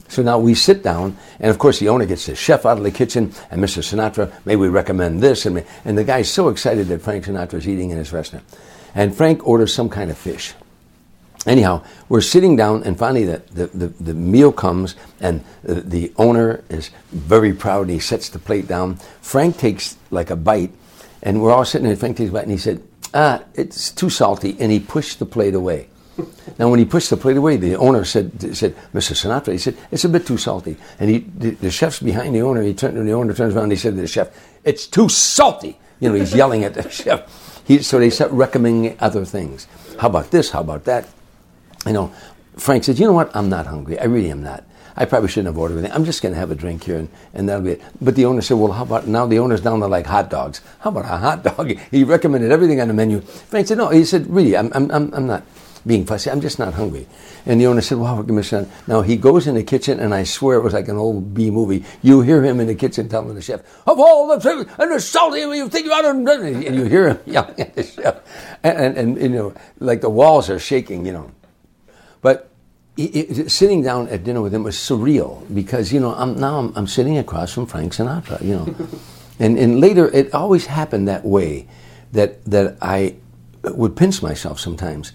[0.08, 2.84] So now we sit down, and of course the owner gets the chef out of
[2.84, 3.82] the kitchen, and Mr.
[3.82, 5.44] Sinatra, may we recommend this?
[5.46, 8.44] And, and the guy's so excited that Frank Sinatra's eating in his restaurant.
[8.94, 10.54] And Frank orders some kind of fish.
[11.46, 16.12] Anyhow, we're sitting down, and finally the, the, the, the meal comes, and the, the
[16.16, 18.96] owner is very proud, and he sets the plate down.
[19.20, 20.72] Frank takes like a bite,
[21.22, 22.82] and we're all sitting there, Frank takes a bite, and he said,
[23.14, 25.88] ah, it's too salty, and he pushed the plate away.
[26.58, 29.14] Now, when he pushed the plate away, the owner said, said, Mr.
[29.14, 30.76] Sinatra, he said, it's a bit too salty.
[30.98, 32.62] And he, the, the chef's behind the owner.
[32.62, 34.28] He turned, the owner turns around and he said to the chef,
[34.64, 35.78] it's too salty.
[36.00, 37.62] You know, he's yelling at the chef.
[37.66, 39.68] He, so they start recommending other things.
[40.00, 40.50] How about this?
[40.50, 41.08] How about that?
[41.86, 42.12] You know,
[42.56, 43.34] Frank said, you know what?
[43.36, 43.98] I'm not hungry.
[43.98, 44.64] I really am not.
[44.96, 45.92] I probably shouldn't have ordered anything.
[45.92, 47.82] I'm just going to have a drink here, and, and that'll be it.
[48.00, 50.60] But the owner said, well, how about now the owner's down to like hot dogs?
[50.80, 51.78] How about a hot dog?
[51.92, 53.20] He recommended everything on the menu.
[53.20, 53.90] Frank said, no.
[53.90, 55.44] He said, really, I'm, I'm, I'm not
[55.88, 56.30] being fussy.
[56.30, 57.08] I'm just not hungry.
[57.46, 60.58] And the owner said, Wow, a Now he goes in the kitchen, and I swear
[60.58, 61.84] it was like an old B movie.
[62.02, 65.00] You hear him in the kitchen telling the chef, Of all the things, and the
[65.00, 66.10] salty, you think about it,
[66.66, 68.20] and you hear him yelling at the chef.
[68.62, 71.32] And, and, and, you know, like the walls are shaking, you know.
[72.20, 72.50] But
[72.98, 76.86] sitting down at dinner with him was surreal because, you know, I'm, now I'm, I'm
[76.86, 78.76] sitting across from Frank Sinatra, you know.
[79.38, 81.66] and, and later, it always happened that way
[82.12, 83.16] that, that I
[83.62, 85.12] would pinch myself sometimes.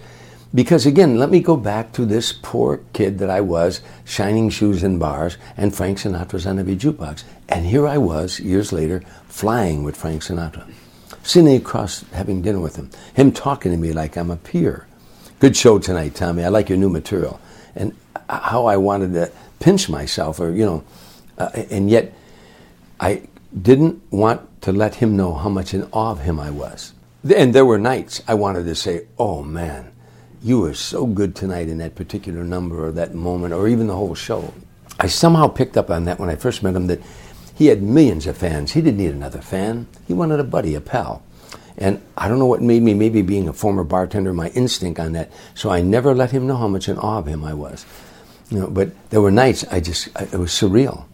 [0.56, 4.84] Because again, let me go back to this poor kid that I was, shining shoes
[4.84, 7.24] in bars, and Frank Sinatra's on every jukebox.
[7.50, 10.72] And here I was, years later, flying with Frank Sinatra,
[11.24, 14.86] sitting across having dinner with him, him talking to me like I'm a peer.
[15.40, 16.44] Good show tonight, Tommy.
[16.44, 17.40] I like your new material.
[17.76, 17.96] And
[18.30, 20.84] how I wanted to pinch myself, or, you know,
[21.40, 22.14] uh, and yet
[23.00, 23.24] I
[23.60, 26.94] didn't want to let him know how much in awe of him I was.
[27.36, 29.93] And there were nights I wanted to say, oh man,
[30.44, 33.96] you were so good tonight in that particular number or that moment or even the
[33.96, 34.54] whole show.
[35.00, 37.02] I somehow picked up on that when I first met him that
[37.56, 38.74] he had millions of fans.
[38.74, 39.88] He didn't need another fan.
[40.06, 41.24] He wanted a buddy, a pal.
[41.78, 45.14] And I don't know what made me, maybe being a former bartender, my instinct on
[45.14, 45.32] that.
[45.56, 47.86] So I never let him know how much in awe of him I was.
[48.50, 51.06] You know, but there were nights I just, it was surreal,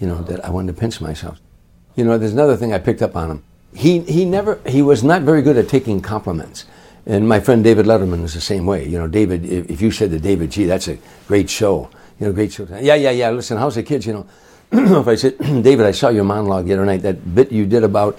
[0.00, 1.38] you know, that I wanted to pinch myself.
[1.94, 3.44] You know, there's another thing I picked up on him.
[3.74, 6.64] He, he never, he was not very good at taking compliments.
[7.08, 8.86] And my friend David Letterman is the same way.
[8.86, 11.88] You know, David, if, you said to David, gee, that's a great show,
[12.20, 12.66] you know, great show.
[12.66, 12.84] Tonight.
[12.84, 14.26] Yeah, yeah, yeah, listen, how's the kids, you know?
[15.00, 17.82] if I said, David, I saw your monologue the other night, that bit you did
[17.82, 18.18] about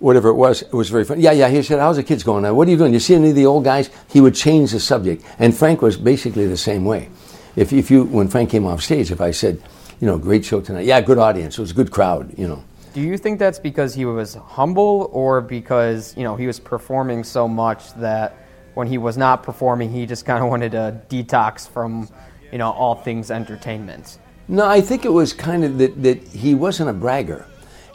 [0.00, 1.22] whatever it was, it was very funny.
[1.22, 2.42] Yeah, yeah, he said, how's the kids going?
[2.42, 2.52] Now?
[2.52, 2.92] What are you doing?
[2.92, 3.88] You see any of the old guys?
[4.10, 5.24] He would change the subject.
[5.38, 7.08] And Frank was basically the same way.
[7.56, 9.62] If, if you, when Frank came off stage, if I said,
[9.98, 12.62] you know, great show tonight, yeah, good audience, it was a good crowd, you know.
[12.92, 17.22] Do you think that's because he was humble or because, you know, he was performing
[17.22, 18.36] so much that
[18.74, 22.08] when he was not performing, he just kind of wanted to detox from,
[22.50, 24.18] you know, all things entertainment.
[24.48, 27.46] No, I think it was kind of that, that he wasn't a bragger,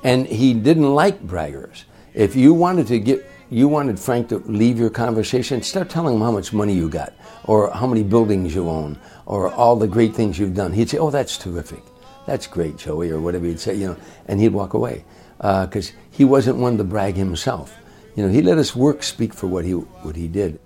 [0.03, 1.83] and he didn't like braggers.
[2.13, 6.21] If you wanted to get, you wanted Frank to leave your conversation, start telling him
[6.21, 7.11] how much money you got,
[7.43, 10.71] or how many buildings you own, or all the great things you've done.
[10.71, 11.83] He'd say, "Oh, that's terrific,
[12.25, 13.97] that's great, Joey," or whatever he'd say, you know,
[14.27, 15.05] and he'd walk away
[15.37, 17.75] because uh, he wasn't one to brag himself.
[18.15, 20.59] You know, he let his work speak for what he what he did.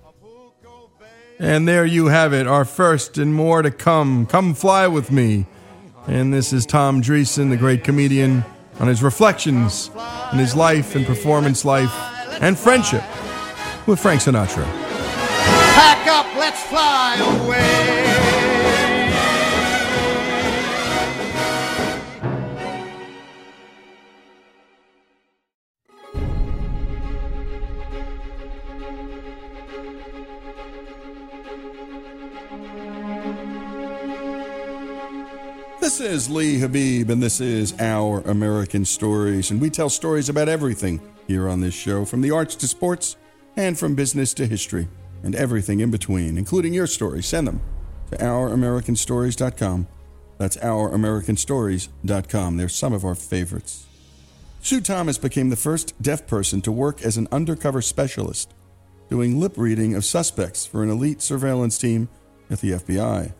[1.38, 4.26] And there you have it, our first and more to come.
[4.26, 5.46] Come fly with me.
[6.06, 8.44] And this is Tom Dreesen, the great comedian,
[8.78, 11.92] on his reflections on his life and performance life
[12.40, 13.02] and friendship
[13.86, 14.64] with Frank Sinatra.
[15.74, 18.29] Pack up, let's fly away.
[36.00, 39.50] This is Lee Habeeb, and this is Our American Stories.
[39.50, 43.16] And we tell stories about everything here on this show, from the arts to sports,
[43.54, 44.88] and from business to history,
[45.22, 47.26] and everything in between, including your stories.
[47.26, 47.60] Send them
[48.10, 49.88] to OurAmericanStories.com.
[50.38, 52.56] That's OurAmericanStories.com.
[52.56, 53.86] They're some of our favorites.
[54.62, 58.54] Sue Thomas became the first deaf person to work as an undercover specialist,
[59.10, 62.08] doing lip reading of suspects for an elite surveillance team
[62.48, 63.34] at the FBI.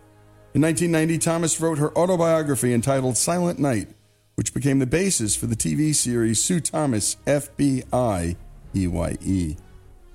[0.52, 3.88] In 1990, Thomas wrote her autobiography entitled Silent Night,
[4.34, 8.36] which became the basis for the TV series Sue Thomas, FBI,
[8.74, 9.56] EYE.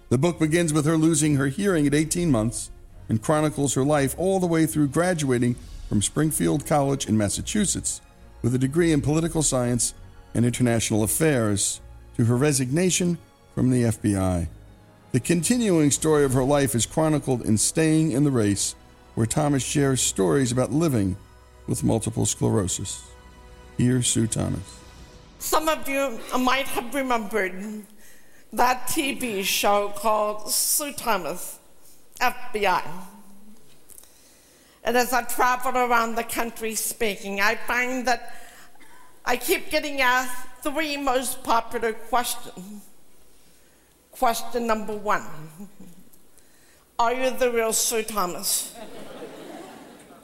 [0.09, 2.69] The book begins with her losing her hearing at 18 months
[3.07, 5.55] and chronicles her life all the way through graduating
[5.88, 8.01] from Springfield College in Massachusetts
[8.41, 9.93] with a degree in political science
[10.33, 11.79] and international affairs
[12.17, 13.17] to her resignation
[13.53, 14.49] from the FBI.
[15.13, 18.75] The continuing story of her life is chronicled in Staying in the Race
[19.16, 21.18] where Thomas shares stories about living
[21.68, 23.03] with multiple sclerosis.
[23.78, 24.80] Here's Sue Thomas.
[25.39, 27.84] Some of you might have remembered
[28.53, 31.59] that TV show called Sue Thomas,
[32.22, 32.84] FBI.
[34.84, 38.36] And as I travel around the country speaking, I find that
[39.26, 42.84] I keep getting asked three most popular questions.
[44.11, 45.26] Question number one
[46.97, 48.74] Are you the real Sue Thomas?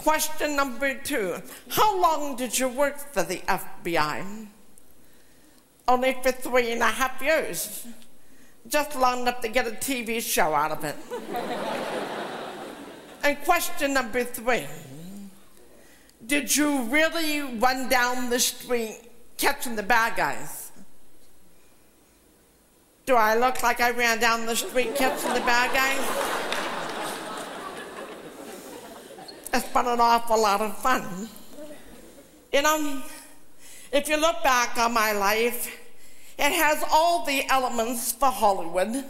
[0.04, 1.36] Question number two
[1.70, 4.48] How long did you work for the FBI?
[5.88, 7.86] Only for three and a half years.
[8.68, 10.96] Just long enough to get a TV show out of it.
[13.24, 14.66] and question number three
[16.26, 18.98] Did you really run down the street
[19.38, 20.72] catching the bad guys?
[23.06, 26.41] Do I look like I ran down the street catching the bad guys?
[29.54, 31.30] It's been an awful lot of fun.
[32.54, 33.04] You know,
[33.92, 35.78] if you look back on my life,
[36.38, 39.04] it has all the elements for Hollywood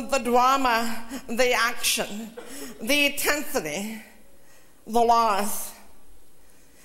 [0.00, 2.30] the drama, the action,
[2.80, 4.02] the intensity,
[4.86, 5.72] the loss.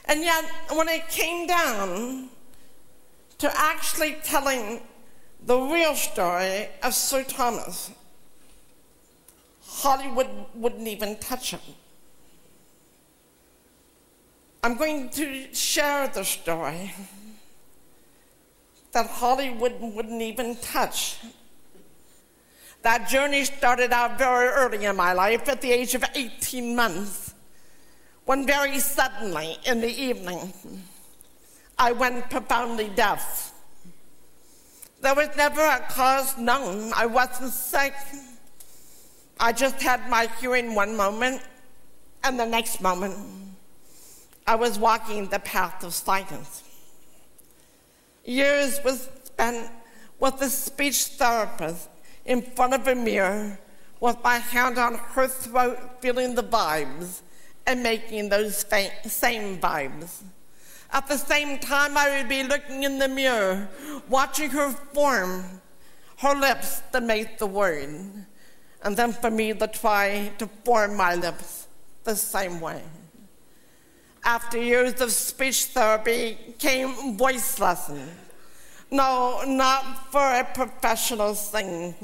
[0.06, 2.30] And yet, when it came down
[3.38, 4.82] to actually telling
[5.46, 7.92] the real story of Sue Thomas,
[9.64, 11.62] Hollywood wouldn't even touch him.
[14.68, 16.92] I'm going to share the story
[18.92, 21.20] that Hollywood wouldn't even touch.
[22.82, 27.34] That journey started out very early in my life at the age of 18 months,
[28.26, 30.52] when very suddenly in the evening,
[31.80, 33.54] I went profoundly deaf.
[35.00, 36.92] There was never a cause known.
[36.94, 37.94] I wasn't sick.
[39.40, 41.42] I just had my hearing one moment,
[42.26, 43.47] and the next moment,
[44.48, 46.64] I was walking the path of silence.
[48.24, 49.70] Years was spent
[50.20, 51.90] with a speech therapist
[52.26, 53.60] in front of a mirror
[54.00, 57.22] with my hand on her throat, feeling the vibes
[57.66, 58.66] and making those
[59.06, 60.24] same vibes.
[60.92, 63.68] At the same time, I would be looking in the mirror,
[64.08, 65.62] watching her form,
[66.20, 67.90] her lips to make the word,
[68.82, 71.68] and then for me to try to form my lips
[72.06, 72.82] the same way.
[74.28, 78.12] After years of speech therapy came voice lessons.
[78.92, 81.96] No, not for a professional thing,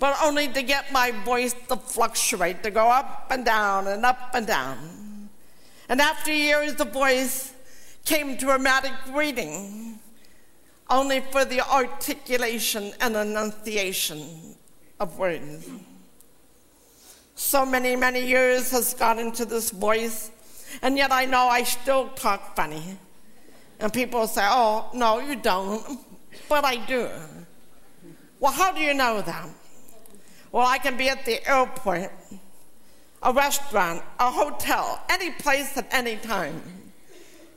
[0.00, 4.34] but only to get my voice to fluctuate, to go up and down and up
[4.34, 5.30] and down.
[5.88, 7.52] And after years, the voice
[8.04, 10.00] came dramatic reading,
[10.90, 14.56] only for the articulation and enunciation
[14.98, 15.70] of words.
[17.36, 20.32] So many, many years has gone into this voice,
[20.80, 22.98] and yet I know I still talk funny.
[23.80, 25.98] And people say, oh, no, you don't.
[26.48, 27.08] But I do.
[28.40, 29.48] Well, how do you know that?
[30.50, 32.10] Well, I can be at the airport,
[33.22, 36.62] a restaurant, a hotel, any place at any time.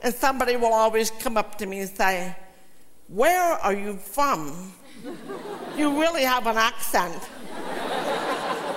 [0.01, 2.36] And somebody will always come up to me and say,
[3.07, 4.74] Where are you from?
[5.78, 7.22] you really have an accent.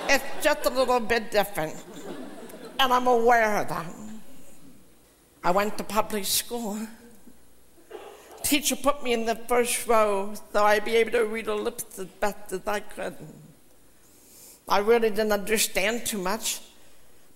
[0.09, 1.74] it's just a little bit different.
[2.80, 3.86] And I'm aware of that.
[5.43, 6.78] I went to public school.
[8.43, 11.99] Teacher put me in the first row so I'd be able to read her lips
[11.99, 13.16] as best as I could.
[14.68, 16.61] I really didn't understand too much,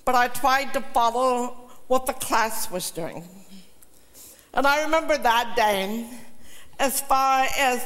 [0.04, 3.24] but I tried to follow what the class was doing.
[4.54, 6.06] And I remember that day,
[6.78, 7.84] as far as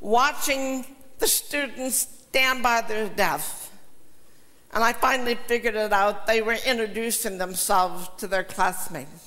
[0.00, 0.84] watching
[1.18, 3.70] the students stand by their desk.
[4.74, 6.26] And I finally figured it out.
[6.26, 9.21] They were introducing themselves to their classmates.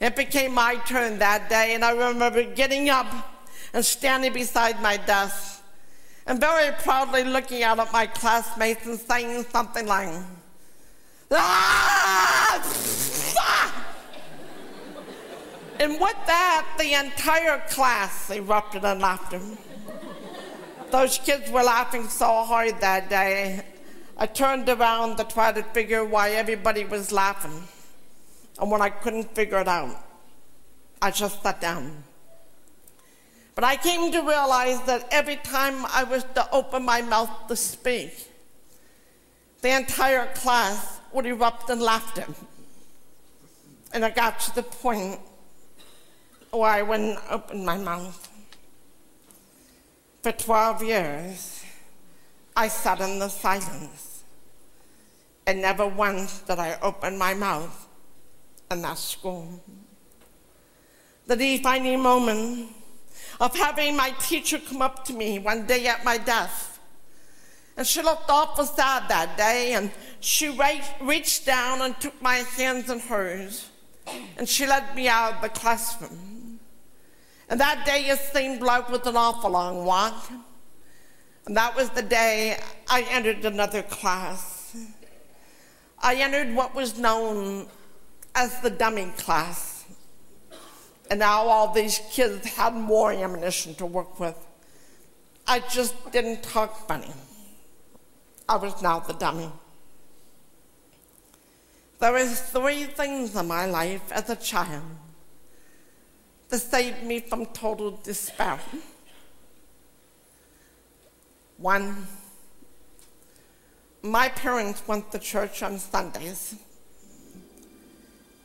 [0.00, 3.06] It became my turn that day, and I remember getting up
[3.72, 5.62] and standing beside my desk
[6.26, 10.10] and very proudly looking out at my classmates and saying something like,
[11.32, 12.38] ah!
[15.80, 19.40] And with that, the entire class erupted in laughter.
[20.90, 23.64] Those kids were laughing so hard that day.
[24.16, 27.62] I turned around to try to figure why everybody was laughing.
[28.58, 30.04] And when I couldn't figure it out,
[31.00, 32.02] I just sat down.
[33.54, 37.56] But I came to realize that every time I was to open my mouth to
[37.56, 38.28] speak,
[39.62, 42.26] the entire class would erupt in laughter.
[43.92, 45.18] And I got to the point
[46.50, 48.28] where I wouldn't open my mouth.
[50.22, 51.64] For 12 years,
[52.56, 54.24] I sat in the silence,
[55.46, 57.87] and never once did I open my mouth
[58.70, 59.62] in that school.
[61.26, 62.68] The defining moment
[63.40, 66.80] of having my teacher come up to me one day at my desk.
[67.76, 70.48] And she looked awful sad that day, and she
[71.00, 73.68] reached down and took my hands in hers,
[74.36, 76.58] and she led me out of the classroom.
[77.48, 80.30] And that day it seemed like was an awful long walk.
[81.46, 82.58] And that was the day
[82.90, 84.76] I entered another class.
[86.02, 87.68] I entered what was known
[88.38, 89.84] as the dummy class.
[91.10, 94.36] And now all these kids had more ammunition to work with.
[95.46, 97.12] I just didn't talk funny.
[98.48, 99.50] I was now the dummy.
[101.98, 104.84] There were three things in my life as a child
[106.48, 108.60] that saved me from total despair.
[111.56, 112.06] One,
[114.02, 116.54] my parents went to church on Sundays.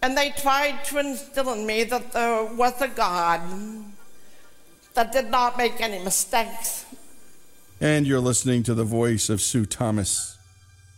[0.03, 3.39] And they tried to instill in me that there was a God
[4.95, 6.85] that did not make any mistakes.
[7.79, 10.37] And you're listening to the voice of Sue Thomas.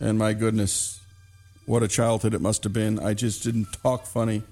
[0.00, 0.98] And my goodness,
[1.66, 2.98] what a childhood it must have been.
[2.98, 4.42] I just didn't talk funny.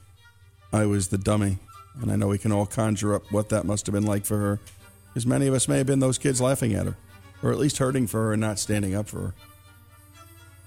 [0.72, 1.58] I was the dummy.
[2.00, 4.38] And I know we can all conjure up what that must have been like for
[4.38, 4.60] her.
[5.08, 6.96] Because many of us may have been those kids laughing at her,
[7.42, 9.34] or at least hurting for her and not standing up for her.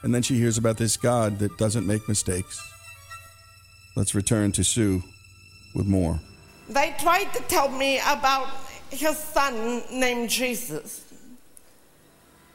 [0.02, 2.62] And then she hears about this God that doesn't make mistakes.
[3.98, 5.02] Let's return to Sue
[5.74, 6.20] with more.
[6.70, 8.48] They tried to tell me about
[8.91, 11.04] his son named Jesus.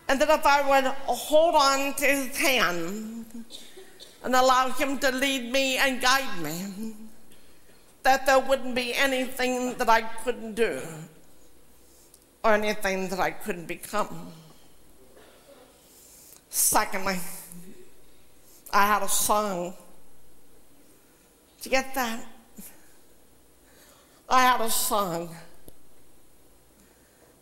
[0.08, 3.44] And that if I would hold on to his hand
[4.22, 6.94] and allow him to lead me and guide me,
[8.04, 10.80] that there wouldn't be anything that I couldn't do
[12.44, 14.30] or anything that I couldn't become.
[16.50, 17.18] Secondly,
[18.72, 19.74] I had a song.
[21.62, 22.26] Did you get that?
[24.28, 25.28] I had a song.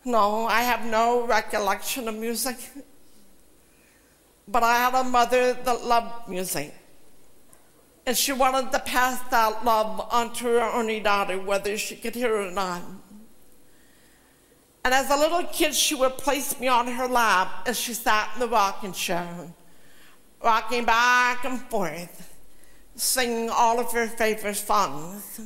[0.05, 2.57] No, I have no recollection of music.
[4.47, 6.71] But I had a mother that loved music.
[8.05, 12.13] And she wanted to pass that love on to her only daughter, whether she could
[12.13, 12.83] hear it or not.
[14.85, 18.29] And as a little kid, she would place me on her lap as she sat
[18.35, 19.51] in the rocking chair,
[20.43, 22.30] rocking back and forth,
[23.01, 25.41] singing all of her favorite songs,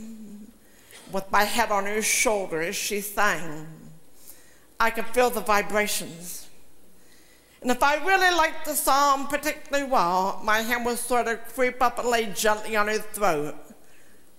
[1.10, 3.66] with my head on her shoulder as she sang.
[4.78, 6.50] I could feel the vibrations.
[7.62, 11.82] And if I really liked the song particularly well, my hand would sort of creep
[11.82, 13.56] up and lay gently on her throat,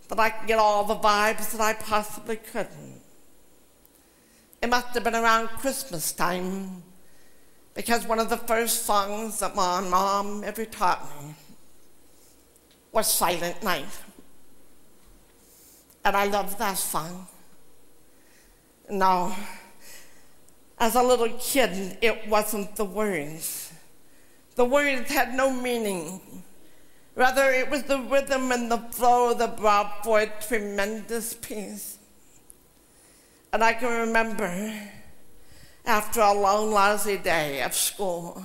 [0.09, 3.01] that I could get all the vibes that I possibly couldn't.
[4.61, 6.83] It must have been around Christmas time,
[7.73, 11.35] because one of the first songs that my mom ever taught me
[12.93, 13.87] was Silent Night.
[16.05, 17.27] And I loved that song.
[18.89, 19.37] Now,
[20.79, 23.73] as a little kid, it wasn't the words.
[24.55, 26.45] The words had no meaning.
[27.15, 31.99] Rather, it was the rhythm and the flow that brought forth tremendous peace.
[33.53, 34.73] And I can remember
[35.85, 38.43] after a long, lousy day of school,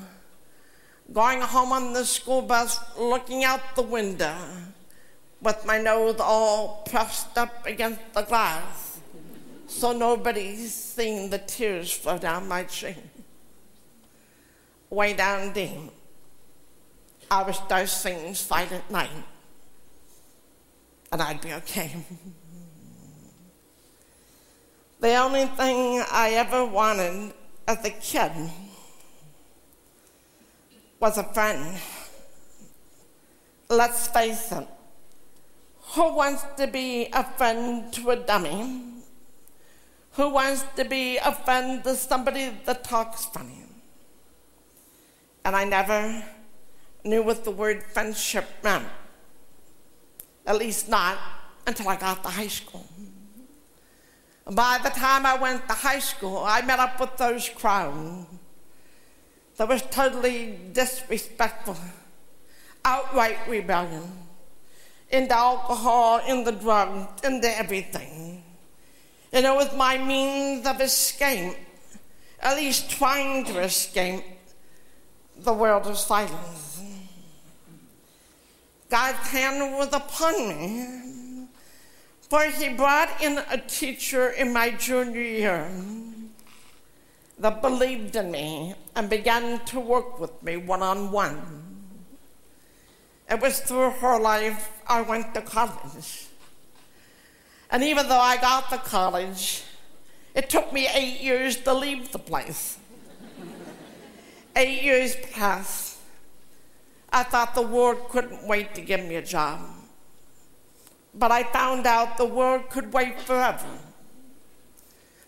[1.13, 4.35] going home on the school bus, looking out the window
[5.41, 8.99] with my nose all pressed up against the glass
[9.71, 12.97] so nobody's seen the tears flow down my cheek.
[14.89, 15.89] Way down deep,
[17.29, 19.09] I start singing Silent Night,
[21.11, 21.95] and I'd be okay.
[24.99, 27.33] the only thing I ever wanted
[27.65, 28.31] as a kid
[31.01, 31.77] was a friend.
[33.69, 34.67] Let's face it,
[35.95, 38.91] who wants to be a friend to a dummy?
[40.13, 43.63] who wants to be a friend to somebody that talks funny.
[45.45, 46.23] And I never
[47.03, 48.87] knew what the word friendship meant,
[50.45, 51.17] at least not
[51.65, 52.85] until I got to high school.
[54.45, 58.27] By the time I went to high school, I met up with those crowds
[59.61, 61.77] that was totally disrespectful,
[62.83, 64.11] outright rebellion,
[65.11, 68.41] in the alcohol, in the drugs, in the everything.
[69.31, 71.55] And it was my means of escape,
[72.39, 74.23] at least trying to escape
[75.37, 76.81] the world of silence.
[78.89, 81.47] God's hand was upon me,
[82.21, 85.69] for He brought in a teacher in my junior year
[87.41, 91.41] that believed in me and began to work with me one on one.
[93.27, 96.27] It was through her life I went to college.
[97.71, 99.63] And even though I got to college,
[100.35, 102.77] it took me eight years to leave the place.
[104.55, 105.97] eight years passed.
[107.11, 109.61] I thought the world couldn't wait to give me a job.
[111.15, 113.65] But I found out the world could wait forever.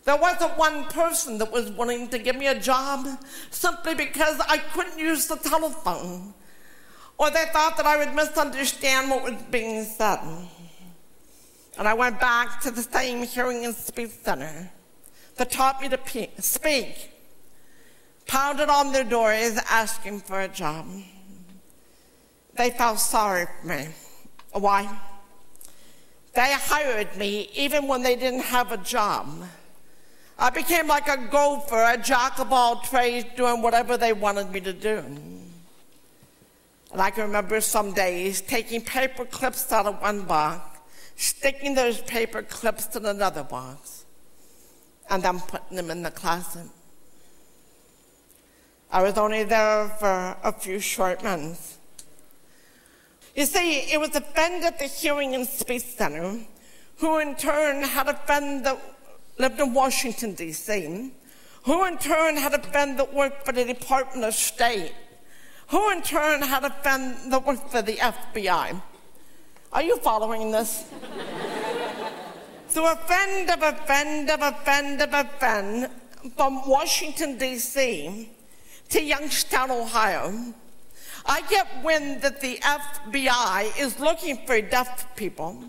[0.04, 3.06] There wasn't one person that was willing to give me a job
[3.50, 6.34] simply because I couldn't use the telephone.
[7.16, 10.18] Or they thought that I would misunderstand what was being said.
[11.78, 14.70] And I went back to the same hearing and speech center
[15.36, 17.10] that taught me to pe- speak,
[18.26, 20.86] pounded on their doors asking for a job.
[22.56, 23.88] They felt sorry for me.
[24.52, 25.00] Why?
[26.34, 29.28] They hired me even when they didn't have a job.
[30.38, 34.60] I became like a gopher, a jack of all trades, doing whatever they wanted me
[34.60, 34.98] to do.
[34.98, 40.74] And I can remember some days taking paper clips out of one box
[41.16, 44.04] sticking those paper clips in another box,
[45.10, 46.68] and then putting them in the closet.
[48.90, 51.78] I was only there for a few short months.
[53.34, 56.38] You see, it was a friend at the Hearing and Speech Center
[56.98, 58.78] who in turn had a friend that
[59.38, 61.12] lived in Washington, D.C.,
[61.64, 64.92] who in turn had a friend that worked for the Department of State,
[65.68, 68.80] who in turn had a friend that worked for the FBI.
[69.72, 70.84] Are you following this?
[72.68, 75.90] Through a friend of a friend of a friend of a friend
[76.36, 78.28] from Washington, D.C.
[78.90, 80.54] to Youngstown, Ohio,
[81.26, 85.64] I get wind that the FBI is looking for deaf people.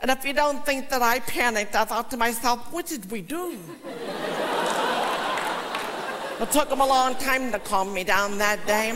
[0.00, 3.22] And if you don't think that I panicked, I thought to myself, what did we
[3.22, 3.58] do?
[6.40, 8.92] it took them a long time to calm me down that day.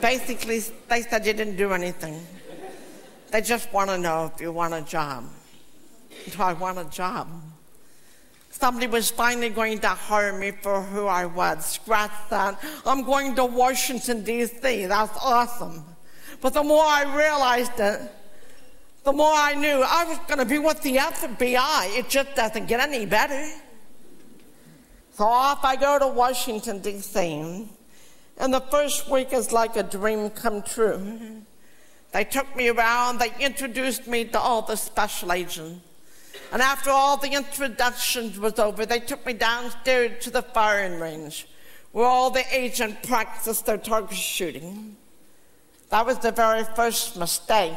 [0.00, 0.58] Basically,
[0.88, 2.26] they said you didn't do anything.
[3.30, 5.24] They just want to know if you want a job.
[6.30, 7.28] Do I want a job?
[8.50, 11.64] Somebody was finally going to hire me for who I was.
[11.64, 12.62] Scratch that.
[12.84, 14.86] I'm going to Washington, D.C.
[14.86, 15.84] That's awesome.
[16.40, 18.00] But the more I realized it,
[19.04, 21.98] the more I knew I was going to be with the FBI.
[21.98, 23.50] It just doesn't get any better.
[25.14, 27.68] So off I go to Washington, D.C.
[28.38, 31.42] And the first week is like a dream come true.
[32.12, 35.80] They took me around, they introduced me to all the special agents.
[36.52, 41.46] And after all the introductions was over, they took me downstairs to the firing range
[41.92, 44.96] where all the agents practiced their target shooting.
[45.90, 47.76] That was the very first mistake.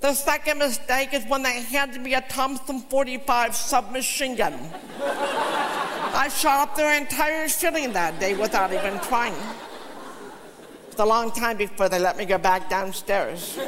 [0.00, 4.58] The second mistake is when they handed me a Thompson 45 submachine gun.
[5.02, 9.34] I shot up their entire shooting that day without even trying.
[9.34, 13.58] It was a long time before they let me go back downstairs.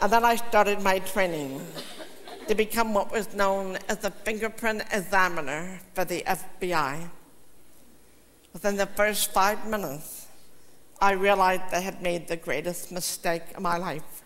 [0.00, 1.64] and then I started my training
[2.48, 7.08] to become what was known as a fingerprint examiner for the FBI.
[8.52, 10.26] Within the first five minutes,
[11.00, 14.24] I realized I had made the greatest mistake of my life.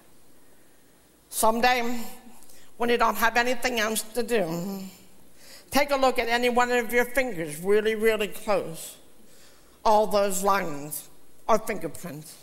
[1.35, 1.99] Someday,
[2.77, 4.85] when you don't have anything else to do,
[5.73, 8.97] take a look at any one of your fingers really, really close.
[9.85, 11.09] All those lines
[11.49, 12.37] are fingerprints.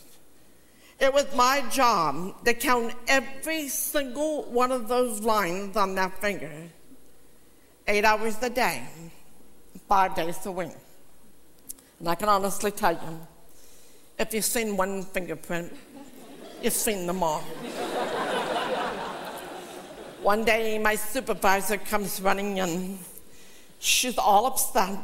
[1.00, 6.52] It was my job to count every single one of those lines on that finger.
[7.88, 8.84] Eight hours a day,
[9.88, 10.76] five days a week.
[12.00, 13.28] And I can honestly tell you,
[14.20, 15.72] if you've seen one fingerprint,
[16.62, 17.42] you've seen them all.
[20.22, 23.00] One day, my supervisor comes running in.
[23.80, 25.00] She's all upset.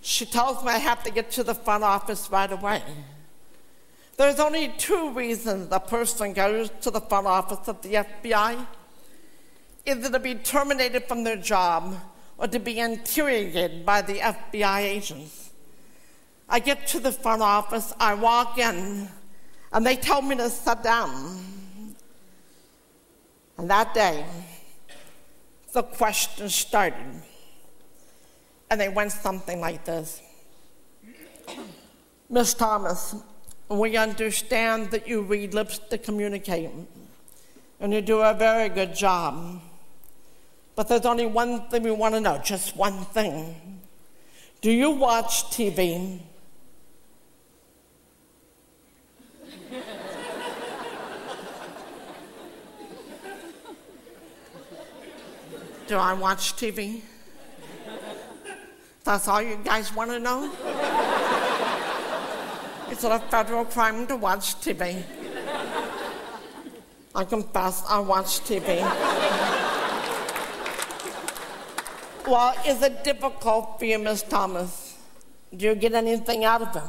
[0.00, 2.82] She tells me I have to get to the front office right away.
[4.16, 8.66] There's only two reasons a person goes to the front office of the FBI
[9.86, 11.96] either to be terminated from their job
[12.38, 15.50] or to be interrogated by the FBI agents.
[16.48, 19.08] I get to the front office, I walk in,
[19.72, 21.59] and they tell me to sit down.
[23.60, 24.24] And that day,
[25.74, 27.20] the questions started.
[28.70, 30.22] And they went something like this
[32.30, 33.16] Miss Thomas,
[33.68, 36.70] we understand that you read lips to communicate,
[37.80, 39.60] and you do a very good job.
[40.74, 43.82] But there's only one thing we want to know, just one thing.
[44.62, 46.20] Do you watch TV?
[55.90, 57.00] Do I watch TV?
[59.02, 60.48] That's all you guys want to know?
[62.88, 65.02] It's a federal crime to watch TV.
[67.12, 68.78] I confess I watch TV.
[72.28, 74.96] well, is it difficult for you, Miss Thomas?
[75.56, 76.84] Do you get anything out of it?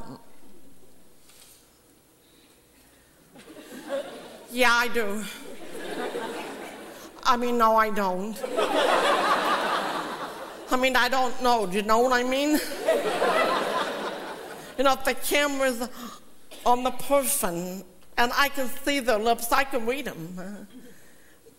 [4.52, 5.24] Yeah, I do.
[7.24, 8.38] I mean, no, I don't.
[10.72, 11.66] I mean, I don't know.
[11.66, 12.60] Do you know what I mean?
[14.78, 15.88] You know, if the camera's
[16.66, 17.84] on the person
[18.18, 20.68] and I can see their lips, I can read them.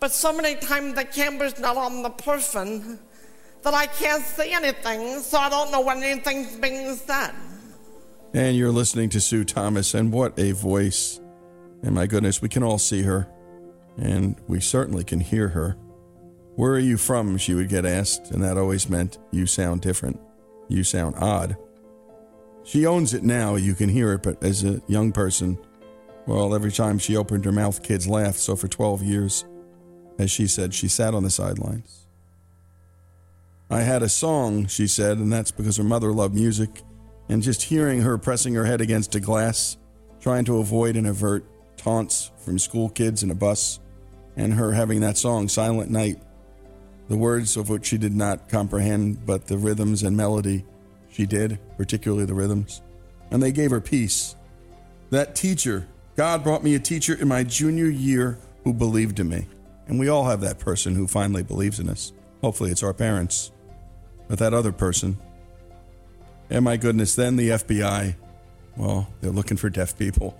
[0.00, 2.98] But so many times the camera's not on the person
[3.62, 7.30] that I can't see anything, so I don't know when anything's being said.
[8.34, 11.20] And you're listening to Sue Thomas, and what a voice.
[11.82, 13.28] And my goodness, we can all see her,
[13.96, 15.76] and we certainly can hear her.
[16.54, 17.38] Where are you from?
[17.38, 20.20] She would get asked, and that always meant you sound different.
[20.68, 21.56] You sound odd.
[22.64, 25.58] She owns it now, you can hear it, but as a young person,
[26.26, 28.38] well, every time she opened her mouth, kids laughed.
[28.38, 29.44] So for 12 years,
[30.18, 32.06] as she said, she sat on the sidelines.
[33.70, 36.82] I had a song, she said, and that's because her mother loved music.
[37.28, 39.78] And just hearing her pressing her head against a glass,
[40.20, 41.44] trying to avoid and avert
[41.82, 43.80] taunts from school kids in a bus,
[44.36, 46.22] and her having that song, Silent Night,
[47.08, 50.64] the words of which she did not comprehend, but the rhythms and melody
[51.12, 52.80] She did, particularly the rhythms.
[53.30, 54.34] And they gave her peace.
[55.10, 59.46] That teacher, God brought me a teacher in my junior year who believed in me.
[59.86, 62.12] And we all have that person who finally believes in us.
[62.40, 63.52] Hopefully, it's our parents.
[64.28, 65.18] But that other person,
[66.48, 68.14] and my goodness, then the FBI,
[68.76, 70.38] well, they're looking for deaf people.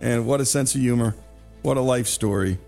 [0.00, 1.14] And what a sense of humor.
[1.62, 2.58] What a life story.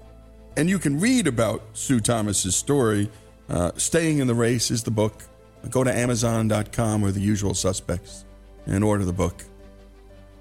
[0.57, 3.11] And you can read about Sue Thomas's story.
[3.49, 5.23] Uh, Staying in the Race is the book.
[5.71, 8.25] Go to Amazon.com or the usual suspects
[8.67, 9.45] and order the book.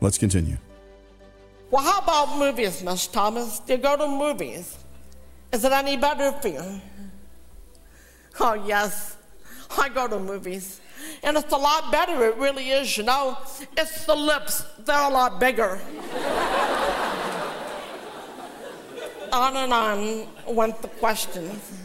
[0.01, 0.57] Let's continue.
[1.71, 3.59] Well, how about movies, Miss Thomas?
[3.59, 4.77] Do you go to movies?
[5.51, 6.81] Is it any better for you?
[8.39, 9.17] Oh, yes.
[9.77, 10.79] I go to movies.
[11.23, 13.37] And it's a lot better, it really is, you know.
[13.77, 15.79] It's the lips, they're a lot bigger.
[19.31, 21.81] on and on went the questions.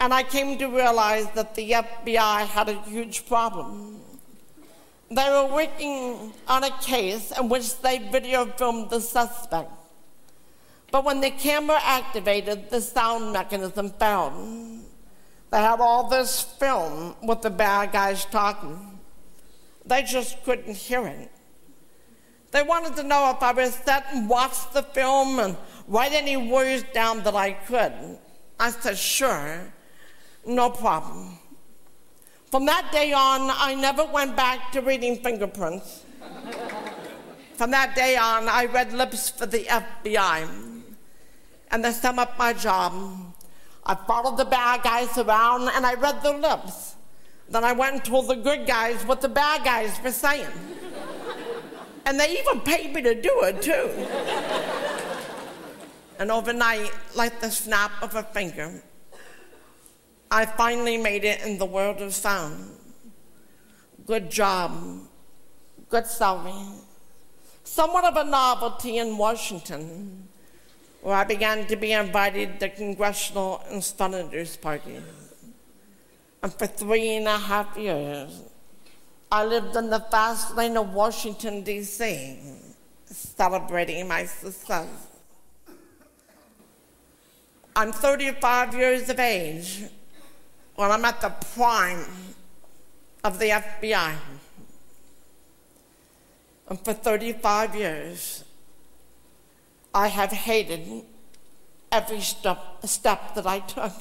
[0.00, 4.00] And I came to realize that the FBI had a huge problem.
[5.10, 9.70] They were working on a case in which they video filmed the suspect.
[10.90, 14.32] But when the camera activated, the sound mechanism failed.
[15.54, 18.98] They had all this film with the bad guys talking.
[19.86, 21.30] They just couldn't hear it.
[22.50, 26.36] They wanted to know if I would sit and watch the film and write any
[26.36, 27.92] words down that I could.
[28.58, 29.72] I said, sure,
[30.44, 31.38] no problem.
[32.50, 36.02] From that day on, I never went back to reading fingerprints.
[37.52, 40.82] From that day on, I read lips for the FBI.
[41.70, 43.33] And to sum up my job,
[43.86, 46.94] I followed the bad guys around and I read their lips.
[47.48, 50.46] Then I went and told the good guys what the bad guys were saying.
[52.06, 53.90] And they even paid me to do it, too.
[56.18, 58.82] and overnight, like the snap of a finger,
[60.30, 62.78] I finally made it in the world of sound.
[64.06, 65.08] Good job.
[65.88, 66.52] Good salary.
[67.62, 70.28] Somewhat of a novelty in Washington,
[71.04, 75.02] where I began to be invited to congressional and senators' parties.
[76.42, 78.40] And for three and a half years,
[79.30, 82.38] I lived in the fast lane of Washington, D.C.,
[83.04, 84.88] celebrating my success.
[87.76, 89.82] I'm 35 years of age
[90.74, 92.06] when I'm at the prime
[93.22, 94.14] of the FBI.
[96.66, 98.43] And for 35 years,
[99.94, 101.04] I have hated
[101.92, 103.92] every step, step that I took.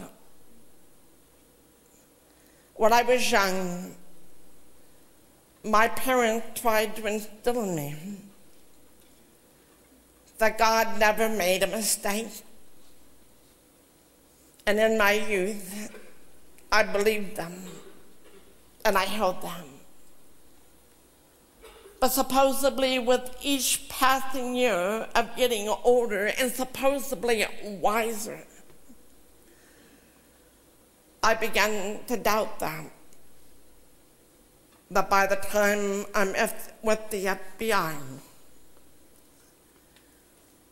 [2.76, 3.96] When I was young,
[5.64, 7.96] my parents tried to instill in me
[10.40, 12.42] that God never made a mistake.
[14.66, 15.92] And in my youth,
[16.72, 17.54] I believed them
[18.84, 19.73] and I held them.
[22.04, 27.46] But supposedly, with each passing year of getting older and supposedly
[27.80, 28.44] wiser,
[31.24, 32.92] I began to doubt them.
[34.92, 36.36] That by the time I'm
[36.82, 37.96] with the FBI,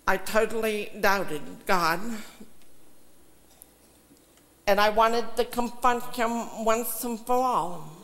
[0.05, 2.01] I totally doubted God.
[4.67, 8.00] And I wanted to confront him once and for all.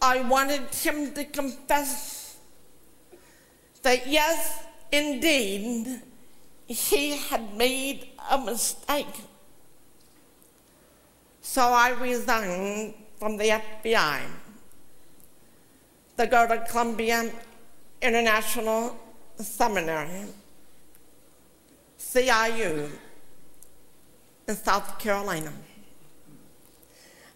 [0.00, 2.36] I wanted him to confess
[3.82, 6.02] that, yes, indeed,
[6.66, 9.14] he had made a mistake.
[11.40, 14.20] So I resigned from the FBI
[16.16, 17.30] to go to Columbia
[18.00, 18.96] International
[19.36, 20.26] Seminary,
[21.98, 22.90] CIU,
[24.46, 25.52] in South Carolina.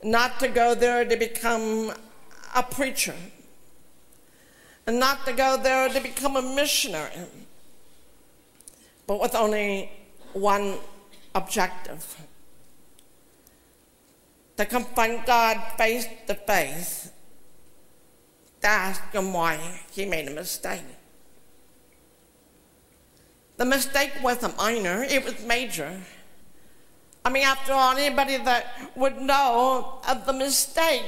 [0.02, 1.92] Not to go there to become
[2.54, 3.14] a preacher,
[4.86, 7.12] and not to go there to become a missionary,
[9.06, 9.90] but with only
[10.32, 10.76] one
[11.34, 12.16] objective
[14.58, 17.10] to confront God face to face,
[18.60, 19.56] to ask Him why
[19.92, 20.82] He made a mistake.
[23.56, 26.00] The mistake wasn't minor, it was major.
[27.24, 31.04] I mean, after all, anybody that would know of the mistake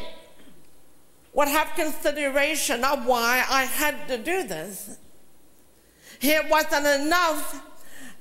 [1.32, 4.98] would have consideration of why I had to do this.
[6.20, 7.62] It wasn't enough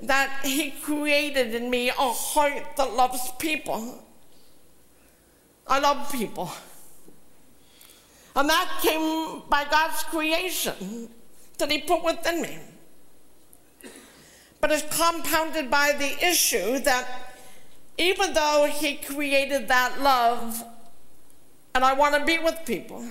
[0.01, 4.03] that He created in me a heart that loves people.
[5.67, 6.51] I love people.
[8.35, 11.09] And that came by God's creation
[11.57, 12.57] that He put within me.
[14.61, 17.35] But it's compounded by the issue that
[17.97, 20.63] even though He created that love
[21.75, 23.05] and I want to be with people.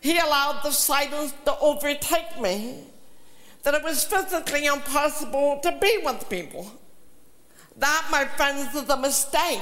[0.00, 2.84] He allowed the silence to overtake me,
[3.62, 6.70] that it was physically impossible to be with people.
[7.76, 9.60] That, my friends, is a mistake.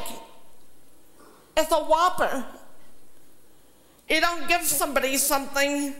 [1.57, 2.45] It's a whopper.
[4.09, 5.95] You don't give somebody something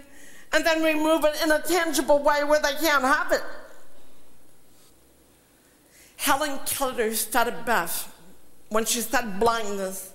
[0.53, 3.43] and then remove it in a tangible way where they can't have it.
[6.17, 8.09] Helen Keller said it best
[8.69, 10.14] when she said blindness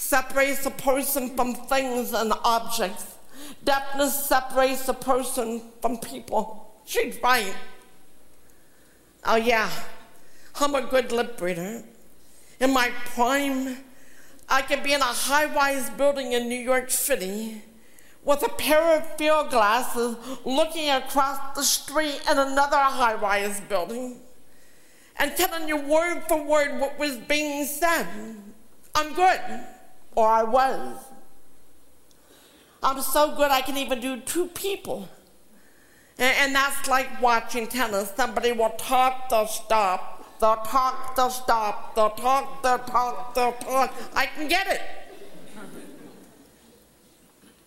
[0.00, 3.18] separates a person from things and objects.
[3.62, 6.74] Deafness separates a person from people.
[6.86, 7.54] She's right.
[9.24, 9.70] Oh, yeah,
[10.58, 11.84] I'm a good lip reader.
[12.58, 13.76] In my prime,
[14.48, 17.62] I could be in a high rise building in New York City
[18.24, 24.20] with a pair of field glasses looking across the street at another high rise building
[25.18, 28.06] and telling you word for word what was being said.
[28.94, 29.40] I'm good,
[30.14, 30.96] or I was.
[32.82, 35.08] I'm so good I can even do two people.
[36.18, 38.12] And, and that's like watching tennis.
[38.16, 40.38] Somebody will talk, they'll stop.
[40.40, 41.94] They'll talk, they'll stop.
[41.94, 43.94] They'll talk, they'll talk, they'll talk.
[44.14, 44.80] I can get it.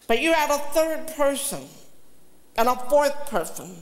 [0.08, 1.64] But you add a third person
[2.56, 3.76] and a fourth person.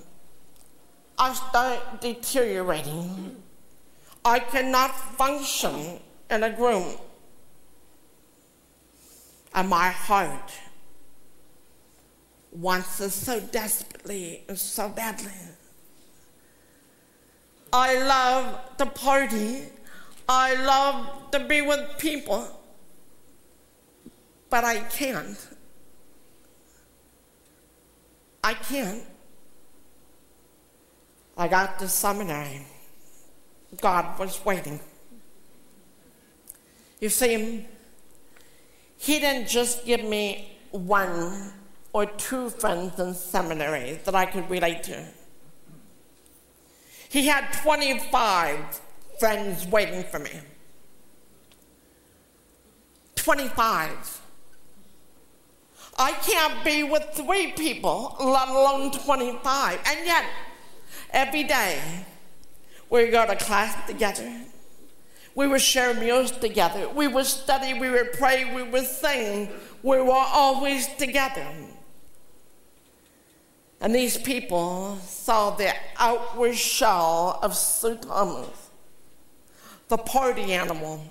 [1.17, 3.41] I start deteriorating.
[4.23, 5.99] I cannot function
[6.29, 6.95] in a room.
[9.53, 10.51] And my heart
[12.51, 15.31] wants it so desperately and so badly.
[17.73, 19.63] I love to party.
[20.27, 22.47] I love to be with people.
[24.49, 25.37] But I can't.
[28.43, 29.03] I can't.
[31.37, 32.65] I got to seminary.
[33.79, 34.79] God was waiting.
[36.99, 37.65] You see,
[39.01, 41.53] He didn't just give me one
[41.91, 45.07] or two friends in seminary that I could relate to.
[47.09, 48.79] He had 25
[49.19, 50.29] friends waiting for me.
[53.15, 54.21] 25.
[55.97, 59.79] I can't be with three people, let alone 25.
[59.83, 60.25] And yet,
[61.09, 61.81] every day,
[62.91, 64.41] we go to class together.
[65.33, 66.89] We would share meals together.
[66.89, 69.49] We would study, we would pray, we would sing.
[69.81, 71.47] We were always together.
[73.79, 78.69] And these people saw the outward shell of Sue Thomas,
[79.87, 81.03] the party animal,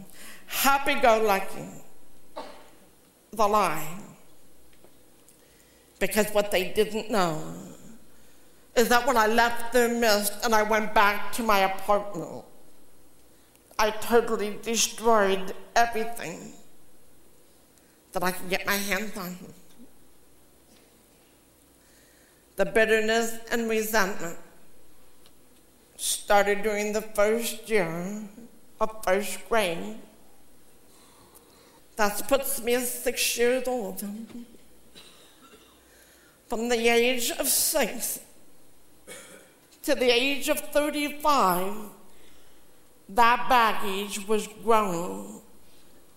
[0.47, 1.69] happy go lucky,
[3.33, 3.99] the lie.
[5.99, 7.43] Because what they didn't know
[8.77, 12.45] is that when I left their midst and I went back to my apartment,
[13.81, 16.53] I totally destroyed everything
[18.13, 19.39] that I could get my hands on.
[22.57, 24.37] The bitterness and resentment
[25.97, 28.29] started during the first year
[28.79, 29.97] of first grade.
[31.97, 34.05] That puts me at six years old.
[36.49, 38.21] From the age of six
[39.85, 42.00] to the age of 35,
[43.15, 45.41] that baggage was growing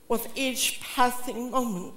[0.07, 1.93] with each passing moment.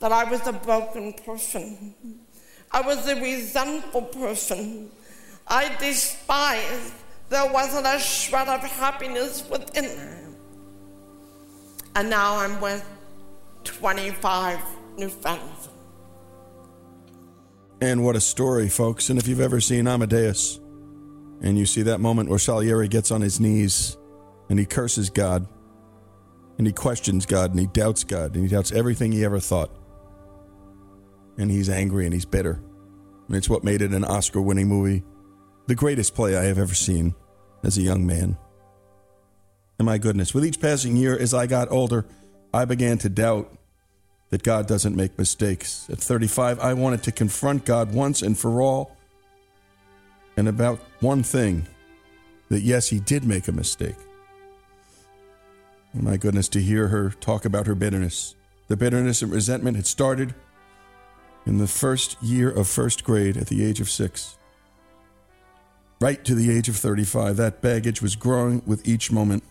[0.00, 1.94] That I was a broken person.
[2.70, 4.90] I was a resentful person.
[5.46, 6.92] I despised.
[7.30, 10.34] There wasn't a shred of happiness within me.
[11.96, 12.84] And now I'm with
[13.64, 14.60] 25
[14.96, 15.68] new friends.
[17.80, 19.10] And what a story, folks.
[19.10, 20.60] And if you've ever seen Amadeus,
[21.40, 23.96] and you see that moment where Salieri gets on his knees
[24.48, 25.46] and he curses God,
[26.56, 29.70] and he questions God, and he doubts God, and he doubts everything he ever thought.
[31.36, 32.60] And he's angry and he's bitter.
[33.28, 35.04] And it's what made it an Oscar winning movie.
[35.66, 37.14] The greatest play I have ever seen
[37.62, 38.36] as a young man.
[39.78, 42.06] And my goodness, with each passing year as I got older,
[42.52, 43.52] I began to doubt
[44.30, 45.88] that God doesn't make mistakes.
[45.90, 48.96] At 35, I wanted to confront God once and for all
[50.38, 51.66] and about one thing
[52.48, 53.96] that yes, he did make a mistake.
[55.92, 58.36] My goodness, to hear her talk about her bitterness.
[58.68, 60.36] The bitterness and resentment had started
[61.44, 64.38] in the first year of first grade at the age of six.
[66.00, 69.42] Right to the age of 35, that baggage was growing with each moment.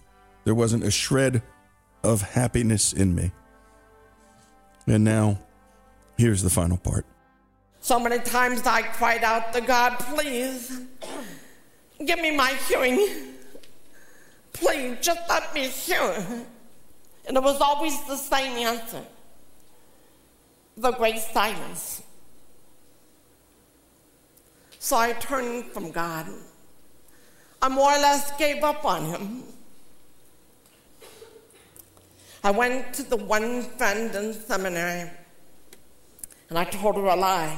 [0.45, 1.43] There wasn't a shred
[2.01, 3.33] of happiness in me.
[4.87, 5.39] And now,
[6.17, 7.05] here's the final part.
[7.87, 10.81] So many times I cried out to God, please,
[12.05, 13.07] give me my hearing.
[14.51, 16.13] Please, just let me hear.
[17.25, 19.01] And it was always the same answer
[20.75, 22.03] the great silence.
[24.79, 26.27] So I turned from God.
[27.61, 29.43] I more or less gave up on Him.
[32.43, 35.09] I went to the one friend in seminary
[36.49, 37.57] and I told her a lie.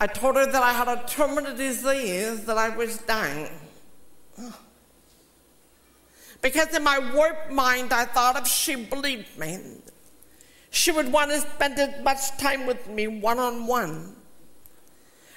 [0.00, 3.50] I told her that I had a terminal disease, that I was dying.
[6.40, 9.58] Because in my warped mind, I thought if she believed me,
[10.70, 14.14] she would want to spend as much time with me one on one.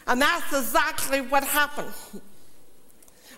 [0.05, 1.93] And that's exactly what happened.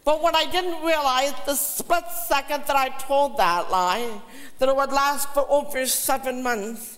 [0.03, 4.21] But what I didn't realize the split second that I told that lie,
[4.59, 6.97] that it would last for over seven months.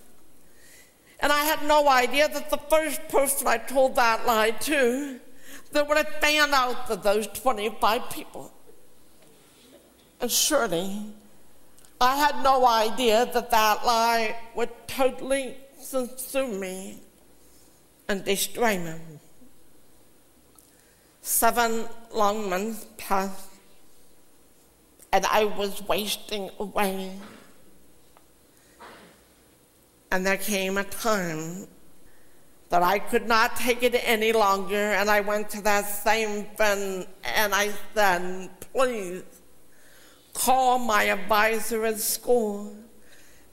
[1.20, 5.20] And I had no idea that the first person I told that lie to,
[5.72, 8.52] that would have found out that those 25 people.
[10.20, 11.14] And surely,
[12.00, 15.56] I had no idea that that lie would totally
[15.90, 17.00] consume me
[18.08, 18.96] and destroy me.
[21.22, 23.50] Seven long months passed,
[25.12, 27.14] and I was wasting away.
[30.16, 31.68] And there came a time
[32.70, 37.06] that I could not take it any longer, and I went to that same friend
[37.26, 39.24] and I said, Please
[40.34, 42.74] call my advisor at school.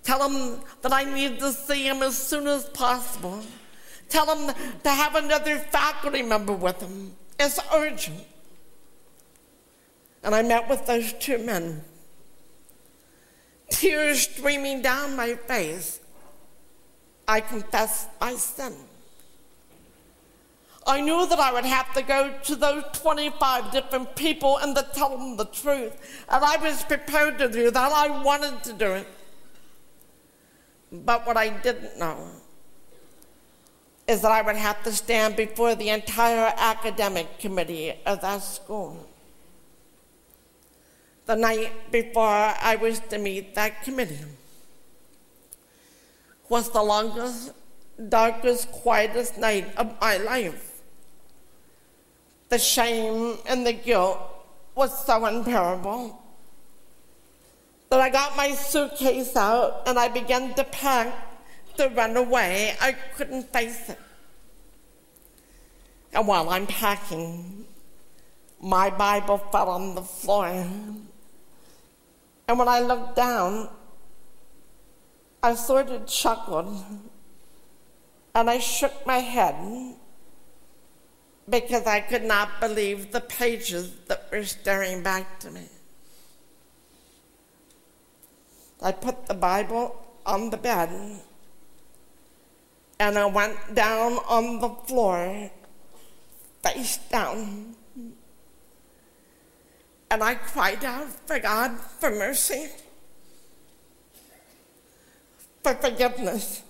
[0.05, 3.43] Tell him that I need to see him as soon as possible.
[4.09, 4.55] Tell him
[4.85, 7.17] to have another faculty member with him.
[7.41, 8.25] It's urgent.
[10.23, 11.83] And I met with those two men,
[13.69, 15.99] tears streaming down my face.
[17.33, 18.75] I confessed my sin.
[20.87, 24.87] I knew that I would have to go to those 25 different people and to
[24.93, 26.25] tell them the truth.
[26.29, 27.91] And I was prepared to do that.
[27.91, 29.07] I wanted to do it.
[30.93, 32.19] But what I didn't know
[34.07, 39.09] is that I would have to stand before the entire academic committee of that school.
[41.25, 44.27] The night before I was to meet that committee
[46.53, 47.51] was the longest,
[48.11, 50.83] darkest, quietest night of my life.
[52.51, 54.19] The shame and the guilt
[54.75, 56.23] was so unbearable
[57.89, 61.15] that I got my suitcase out and I began to pack
[61.79, 62.77] to run away.
[62.83, 63.99] I couldn't face it.
[66.13, 67.65] And while I'm packing,
[68.61, 70.67] my Bible fell on the floor.
[72.47, 73.71] And when I looked down,
[75.43, 76.85] I sort of chuckled
[78.35, 79.57] and I shook my head
[81.49, 85.67] because I could not believe the pages that were staring back to me.
[88.81, 91.21] I put the Bible on the bed
[93.01, 95.51] and I went down on the floor,
[96.63, 97.75] face down.
[100.09, 102.69] And I cried out for God for mercy,
[105.63, 106.63] for forgiveness.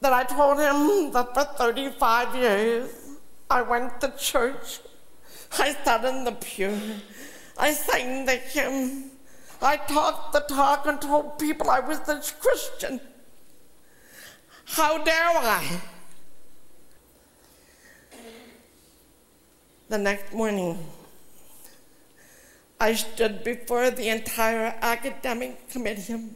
[0.00, 2.90] That I told him that for 35 years
[3.50, 4.80] I went to church,
[5.58, 6.78] I sat in the pew,
[7.56, 9.10] I sang the hymn,
[9.62, 13.00] I talked the talk and told people I was a Christian.
[14.66, 15.80] How dare I?
[19.88, 20.78] The next morning,
[22.78, 26.28] I stood before the entire academic committee,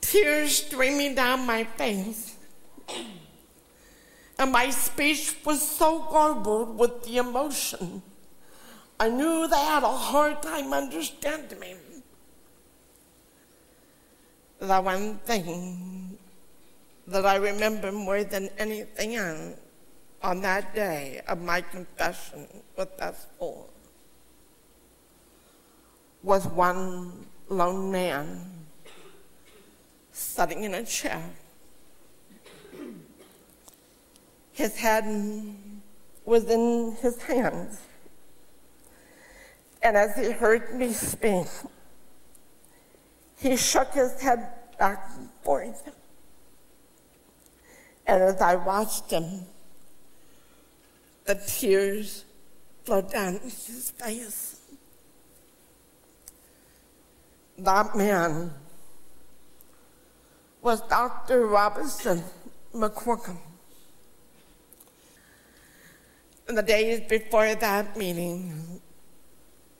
[0.00, 2.36] tears streaming down my face.
[4.38, 8.02] And my speech was so garbled with the emotion.
[8.98, 11.74] I knew they had a hard time understanding me.
[14.60, 16.18] The one thing
[17.06, 19.58] that I remember more than anything else
[20.22, 22.46] on that day of my confession
[22.76, 23.68] with that school
[26.22, 28.50] was one lone man
[30.12, 31.22] sitting in a chair.
[34.52, 35.04] His head
[36.24, 37.80] was in his hands.
[39.82, 41.46] And as he heard me speak,
[43.38, 44.46] he shook his head
[44.78, 45.90] back and forth.
[48.06, 49.46] And as I watched him,
[51.24, 52.24] the tears
[52.84, 54.59] flowed down his face.
[57.62, 58.54] That man
[60.62, 61.46] was Dr.
[61.46, 62.22] Robertson
[62.74, 63.36] McQuilkin.
[66.48, 68.80] In the days before that meeting,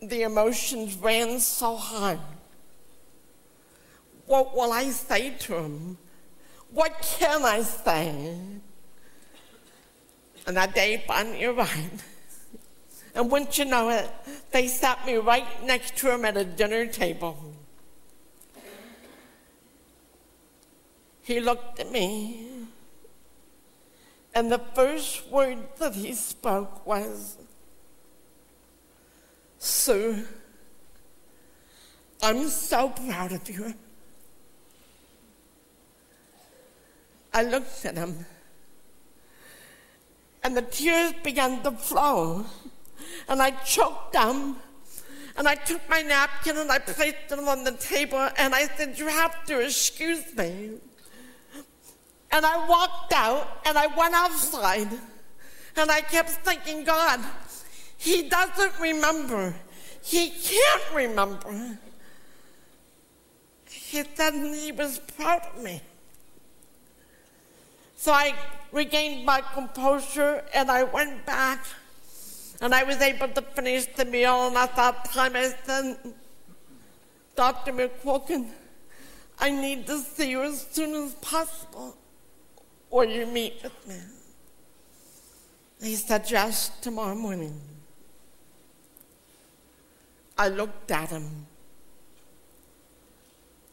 [0.02, 2.18] the emotions ran so high.
[4.26, 5.96] What will I say to him?
[6.70, 8.36] What can I say?
[10.46, 12.02] And that day, Bonnie arrived.
[13.14, 14.10] And wouldn't you know it,
[14.50, 17.49] they sat me right next to him at a dinner table.
[21.22, 22.46] He looked at me,
[24.34, 27.36] and the first word that he spoke was,
[29.58, 30.24] Sue,
[32.22, 33.74] I'm so proud of you.
[37.32, 38.26] I looked at him,
[40.42, 42.46] and the tears began to flow,
[43.28, 44.56] and I choked them.
[45.36, 48.98] And I took my napkin and I placed it on the table, and I said,
[48.98, 50.72] You have to excuse me.
[52.32, 54.88] And I walked out and I went outside,
[55.76, 57.20] and I kept thinking, God,
[57.96, 59.54] he doesn't remember.
[60.02, 61.78] He can't remember.
[63.68, 65.80] He said he was proud of me.
[67.96, 68.34] So I
[68.72, 71.66] regained my composure and I went back
[72.62, 74.46] and I was able to finish the meal.
[74.46, 75.98] And at that time I said,
[77.36, 77.72] Dr.
[77.72, 78.48] McQuilkin,
[79.38, 81.96] I need to see you as soon as possible.
[82.90, 83.94] Will you meet with me?
[85.80, 87.58] He said, Yes, tomorrow morning.
[90.36, 91.46] I looked at him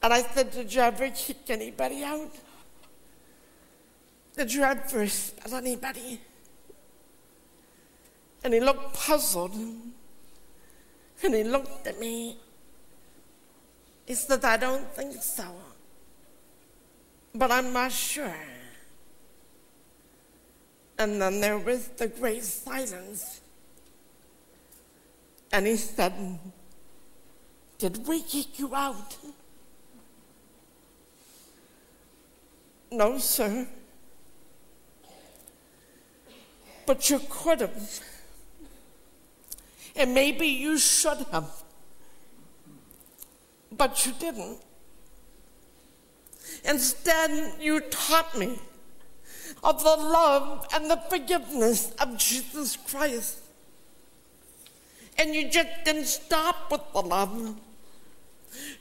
[0.04, 2.32] and I said, Did you ever kick anybody out?
[4.36, 6.22] Did you ever spell anybody?
[8.44, 9.54] And he looked puzzled.
[11.24, 12.38] And he looked at me.
[14.06, 15.46] He said, I don't think so.
[17.34, 18.36] But I'm not sure.
[20.98, 23.42] And then there was the great silence.
[25.52, 26.14] And he said,
[27.78, 29.18] Did we kick you out?
[32.92, 33.68] No, sir.
[36.86, 38.00] But you could have.
[39.96, 41.52] And maybe you should have.
[43.72, 44.60] But you didn't.
[46.64, 48.58] Instead, you taught me
[49.64, 53.40] of the love and the forgiveness of Jesus Christ.
[55.18, 57.56] And you just didn't stop with the love.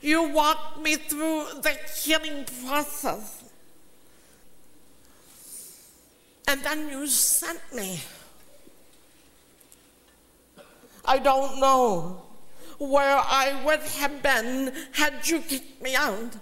[0.01, 3.43] You walked me through the healing process.
[6.47, 7.99] And then you sent me.
[11.03, 12.21] I don't know
[12.77, 16.37] where I would have been had you kicked me out.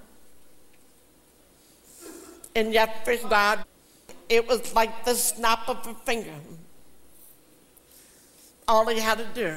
[2.56, 3.66] And yet, for God,
[4.30, 6.34] it was like the snap of a finger.
[8.68, 9.56] All he had to do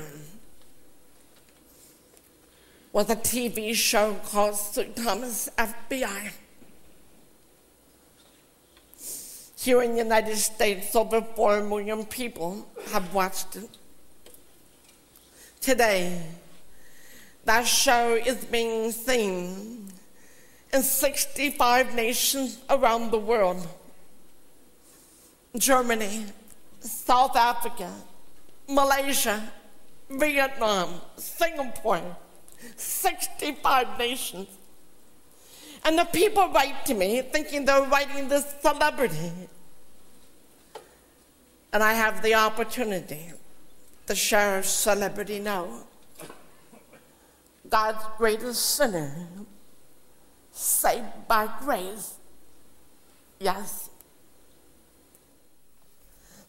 [2.92, 6.32] was a TV show called Sue Thomas FBI.
[9.60, 13.68] Here in the United States, over 4 million people have watched it.
[15.60, 16.22] Today,
[17.44, 19.88] that show is being seen
[20.72, 23.66] in 65 nations around the world
[25.58, 26.24] Germany,
[26.80, 27.92] South Africa,
[28.68, 29.42] Malaysia,
[30.08, 32.16] Vietnam, Singapore,
[32.76, 34.48] 65 nations.
[35.84, 39.32] And the people write to me thinking they're writing this celebrity.
[41.72, 43.32] And I have the opportunity
[44.06, 45.68] to share celebrity now.
[47.68, 49.28] God's greatest sinner,
[50.50, 52.14] saved by grace.
[53.38, 53.87] Yes.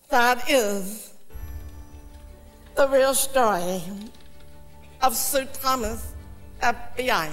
[0.09, 1.13] That is
[2.75, 3.83] the real story
[5.03, 6.13] of Sue Thomas,
[6.63, 7.29] FBI.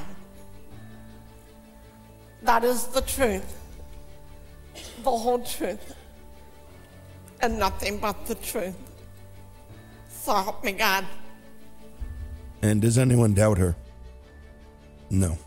[2.43, 3.59] That is the truth,
[5.03, 5.95] the whole truth,
[7.41, 8.77] and nothing but the truth.
[10.11, 11.07] So help me God.
[12.61, 13.75] And does anyone doubt her?
[15.09, 15.39] No.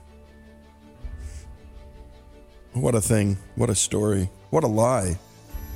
[2.74, 3.38] What a thing.
[3.56, 4.30] What a story.
[4.50, 5.20] What a lie.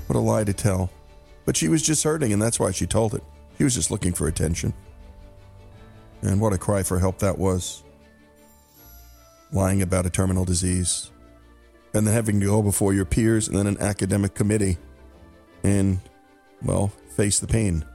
[0.07, 0.89] What a lie to tell.
[1.45, 3.23] But she was just hurting, and that's why she told it.
[3.57, 4.73] She was just looking for attention.
[6.21, 7.83] And what a cry for help that was.
[9.51, 11.11] Lying about a terminal disease.
[11.93, 14.77] And then having to go before your peers and then an academic committee
[15.63, 15.99] and,
[16.63, 17.85] well, face the pain.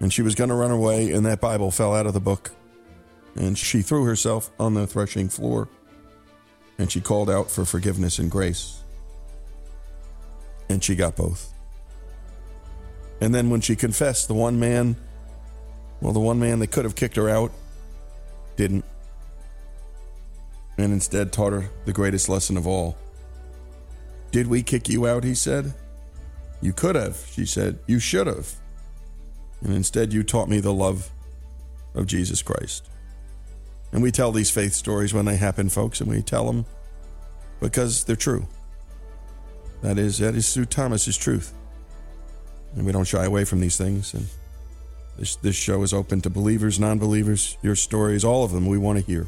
[0.00, 2.50] And she was going to run away, and that Bible fell out of the book.
[3.36, 5.68] And she threw herself on the threshing floor.
[6.78, 8.82] And she called out for forgiveness and grace.
[10.68, 11.51] And she got both.
[13.22, 14.96] And then when she confessed, the one man,
[16.00, 17.52] well, the one man that could have kicked her out,
[18.56, 18.84] didn't.
[20.76, 22.98] And instead taught her the greatest lesson of all.
[24.32, 25.22] Did we kick you out?
[25.22, 25.72] He said.
[26.60, 27.78] You could have, she said.
[27.86, 28.54] You should have.
[29.60, 31.08] And instead, you taught me the love
[31.94, 32.88] of Jesus Christ.
[33.92, 36.66] And we tell these faith stories when they happen, folks, and we tell them
[37.60, 38.48] because they're true.
[39.80, 41.54] That is, that is Sue Thomas's truth.
[42.74, 44.14] And we don't shy away from these things.
[44.14, 44.26] And
[45.18, 48.78] this, this show is open to believers, non believers, your stories, all of them we
[48.78, 49.26] want to hear.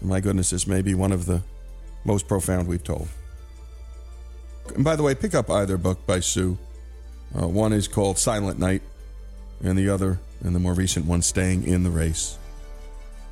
[0.00, 1.42] And my goodness, this may be one of the
[2.04, 3.08] most profound we've told.
[4.74, 6.58] And by the way, pick up either book by Sue.
[7.38, 8.82] Uh, one is called Silent Night,
[9.62, 12.38] and the other, and the more recent one, Staying in the Race.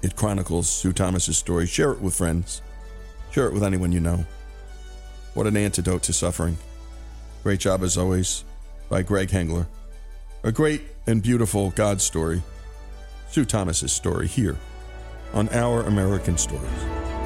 [0.02, 1.66] It chronicles Sue Thomas's story.
[1.66, 2.60] Share it with friends.
[3.30, 4.24] Share it with anyone you know.
[5.32, 6.58] What an antidote to suffering.
[7.42, 8.44] Great job as always
[8.94, 9.66] by Greg Hengler.
[10.44, 12.44] A great and beautiful God story.
[13.28, 14.56] Sue Thomas's story here
[15.32, 17.23] on Our American Stories.